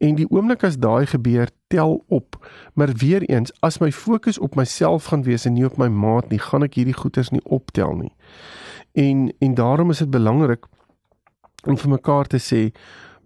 En 0.00 0.16
die 0.16 0.28
oomblik 0.32 0.64
as 0.64 0.78
daai 0.80 1.06
gebeur, 1.06 1.52
tel 1.72 1.98
op. 2.08 2.38
Maar 2.74 2.94
weer 3.02 3.22
eens, 3.28 3.52
as 3.60 3.80
my 3.82 3.92
fokus 3.92 4.38
op 4.38 4.56
myself 4.56 5.10
gaan 5.12 5.26
wees 5.26 5.46
en 5.46 5.56
nie 5.58 5.66
op 5.66 5.76
my 5.76 5.88
maat 5.88 6.30
nie, 6.32 6.40
gaan 6.40 6.64
ek 6.66 6.78
hierdie 6.80 6.96
goeters 6.96 7.32
nie 7.34 7.44
optel 7.44 7.92
nie. 7.96 8.12
En 8.96 9.28
en 9.38 9.54
daarom 9.54 9.90
is 9.90 9.98
dit 9.98 10.10
belangrik 10.10 10.64
om 11.66 11.76
vir 11.76 11.90
mekaar 11.90 12.26
te 12.30 12.40
sê, 12.40 12.70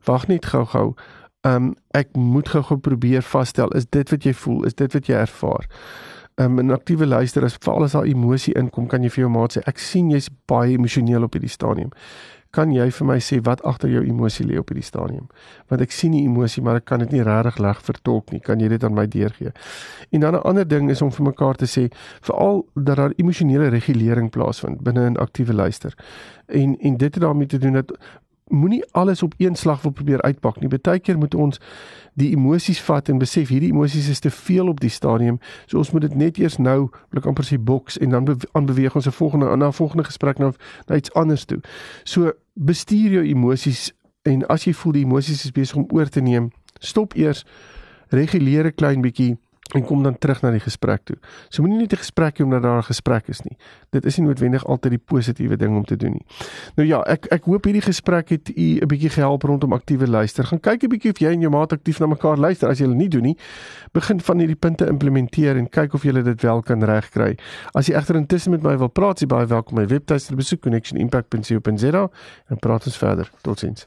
wag 0.09 0.27
net 0.27 0.47
gou-gou. 0.51 0.95
Um 1.43 1.75
ek 1.91 2.17
moet 2.17 2.49
gou-gou 2.49 2.79
probeer 2.79 3.23
vasstel, 3.23 3.69
is 3.69 3.87
dit 3.87 4.11
wat 4.11 4.25
jy 4.25 4.35
voel? 4.35 4.65
Is 4.65 4.75
dit 4.75 4.93
wat 4.93 5.07
jy 5.07 5.15
ervaar? 5.15 5.67
um, 6.41 6.59
'n 6.59 6.71
aktiewe 6.71 7.07
luister 7.07 7.45
as 7.45 7.57
veral 7.61 7.83
as 7.83 7.93
daar 7.93 8.05
emosie 8.05 8.55
inkom, 8.55 8.87
kan 8.87 9.03
jy 9.03 9.11
vir 9.11 9.25
jou 9.25 9.31
maat 9.31 9.57
sê 9.57 9.63
ek 9.67 9.79
sien 9.79 10.11
jy's 10.11 10.31
baie 10.47 10.73
emosioneel 10.73 11.23
op 11.23 11.33
hierdie 11.35 11.51
stadium. 11.51 11.91
kan 12.51 12.73
jy 12.75 12.89
vir 12.91 13.07
my 13.07 13.19
sê 13.23 13.37
wat 13.47 13.61
agter 13.63 13.89
jou 13.93 14.01
emosie 14.03 14.43
lê 14.47 14.57
op 14.59 14.73
hierdie 14.73 14.83
stadium? 14.83 15.29
Want 15.71 15.83
ek 15.85 15.93
sien 15.95 16.17
die 16.17 16.25
emosie, 16.27 16.63
maar 16.63 16.81
ek 16.81 16.85
kan 16.91 16.99
dit 16.99 17.13
nie 17.15 17.23
regtig 17.23 17.61
leg 17.63 17.83
vertolk 17.87 18.33
nie. 18.33 18.41
Kan 18.41 18.59
jy 18.59 18.69
dit 18.73 18.85
aan 18.85 18.97
my 18.97 19.07
deurgee? 19.07 19.53
En 20.11 20.21
dan 20.21 20.35
'n 20.35 20.43
ander 20.43 20.67
ding 20.69 20.91
is 20.91 21.03
om 21.03 21.13
vir 21.13 21.27
mekaar 21.27 21.55
te 21.55 21.67
sê 21.67 21.93
veral 22.21 22.67
dat 22.75 22.97
daar 22.97 23.13
emosionele 23.17 23.69
regulering 23.69 24.31
plaasvind 24.31 24.83
binne 24.83 25.11
'n 25.11 25.17
aktiewe 25.17 25.55
luister. 25.55 25.95
En 26.49 26.77
en 26.81 26.97
dit 26.97 27.15
het 27.15 27.23
daarmee 27.23 27.47
te 27.47 27.59
doen 27.59 27.73
dat 27.73 27.99
moenie 28.51 28.85
alles 28.93 29.23
op 29.23 29.35
een 29.37 29.55
slag 29.55 29.83
wil 29.83 29.93
probeer 29.93 30.23
uitpak 30.23 30.61
nie. 30.61 30.69
Partykeer 30.69 31.19
moet 31.19 31.35
ons 31.35 31.61
die 32.15 32.31
emosies 32.31 32.81
vat 32.83 33.09
en 33.09 33.19
besef 33.19 33.49
hierdie 33.49 33.71
emosies 33.71 34.09
is 34.09 34.19
te 34.21 34.31
veel 34.31 34.69
op 34.69 34.81
die 34.81 34.91
stadium. 34.91 35.39
So 35.67 35.79
ons 35.79 35.91
moet 35.91 36.01
dit 36.01 36.15
net 36.15 36.39
eers 36.39 36.59
nou, 36.59 36.91
wil 37.11 37.23
ek 37.23 37.29
amper 37.31 37.47
sê 37.47 37.59
boks 37.59 37.99
en 37.99 38.11
dan 38.17 38.29
aanbeweeg 38.53 38.95
ons 38.95 39.07
'n 39.07 39.17
volgende 39.17 39.49
aan 39.49 39.65
'n 39.65 39.73
volgende 39.73 40.05
gesprek 40.05 40.39
na, 40.39 40.53
na 40.87 40.97
iets 40.97 41.13
anders 41.13 41.45
toe. 41.45 41.61
So 42.05 42.33
bestuur 42.55 43.11
jou 43.11 43.25
emosies 43.25 43.93
en 44.23 44.47
as 44.47 44.65
jy 44.65 44.73
voel 44.73 44.93
die 44.93 45.05
emosies 45.05 45.45
is 45.45 45.53
besig 45.53 45.77
om 45.77 45.87
oor 45.93 46.09
te 46.09 46.21
neem, 46.21 46.51
stop 46.79 47.15
eers, 47.15 47.47
reguleer 48.09 48.67
'n 48.67 48.75
klein 48.75 49.01
bietjie 49.01 49.39
en 49.75 49.85
kom 49.85 50.03
dan 50.03 50.19
terug 50.19 50.43
na 50.43 50.51
die 50.51 50.61
gesprek 50.61 51.05
toe. 51.05 51.17
So 51.49 51.63
moenie 51.63 51.79
net 51.79 51.93
'n 51.93 51.97
gesprek 51.97 52.39
hê 52.39 52.45
omdat 52.45 52.63
daar 52.63 52.79
'n 52.79 52.91
gesprek 52.93 53.29
is 53.29 53.41
nie. 53.43 53.57
Dit 53.91 54.05
is 54.05 54.19
nie 54.19 54.27
noodwendig 54.27 54.65
altyd 54.65 54.91
die 54.91 55.03
positiewe 55.05 55.57
ding 55.57 55.77
om 55.77 55.85
te 55.85 55.97
doen 55.97 56.13
nie. 56.13 56.25
Nou 56.77 56.89
ja, 56.89 57.01
ek 57.03 57.27
ek 57.31 57.45
hoop 57.45 57.65
hierdie 57.65 57.83
gesprek 57.83 58.29
het 58.29 58.49
u 58.49 58.81
'n 58.81 58.87
bietjie 58.87 59.11
gehelp 59.11 59.43
rondom 59.43 59.73
aktiewe 59.73 60.07
luister. 60.07 60.45
Gaan 60.45 60.61
kyk 60.61 60.83
'n 60.83 60.89
bietjie 60.89 61.11
of 61.11 61.19
jy 61.19 61.33
en 61.33 61.41
jou 61.41 61.51
maat 61.51 61.73
aktief 61.73 62.01
na 62.01 62.07
mekaar 62.07 62.37
luister 62.37 62.69
as 62.69 62.79
jy 62.79 62.87
dit 62.87 62.97
nie 62.97 63.09
doen 63.09 63.23
nie. 63.23 63.37
Begin 63.93 64.21
van 64.21 64.39
hierdie 64.39 64.57
punte 64.57 64.87
implementeer 64.87 65.57
en 65.57 65.69
kyk 65.69 65.95
of 65.95 66.03
jy 66.03 66.23
dit 66.23 66.43
wel 66.43 66.63
kan 66.63 66.83
regkry. 66.83 67.39
As 67.75 67.87
jy 67.87 67.95
egter 67.95 68.17
intussen 68.17 68.51
met 68.51 68.63
my 68.63 68.77
wil 68.77 68.89
praat, 68.89 69.21
jy 69.21 69.27
baie 69.27 69.47
welkom 69.47 69.77
my 69.77 69.87
webtuiste 69.87 70.35
besoek 70.37 70.61
connectionimpact.co.za 70.61 72.11
en 72.49 72.59
praat 72.59 72.87
ons 72.87 72.97
verder. 72.97 73.31
Totsiens. 73.43 73.87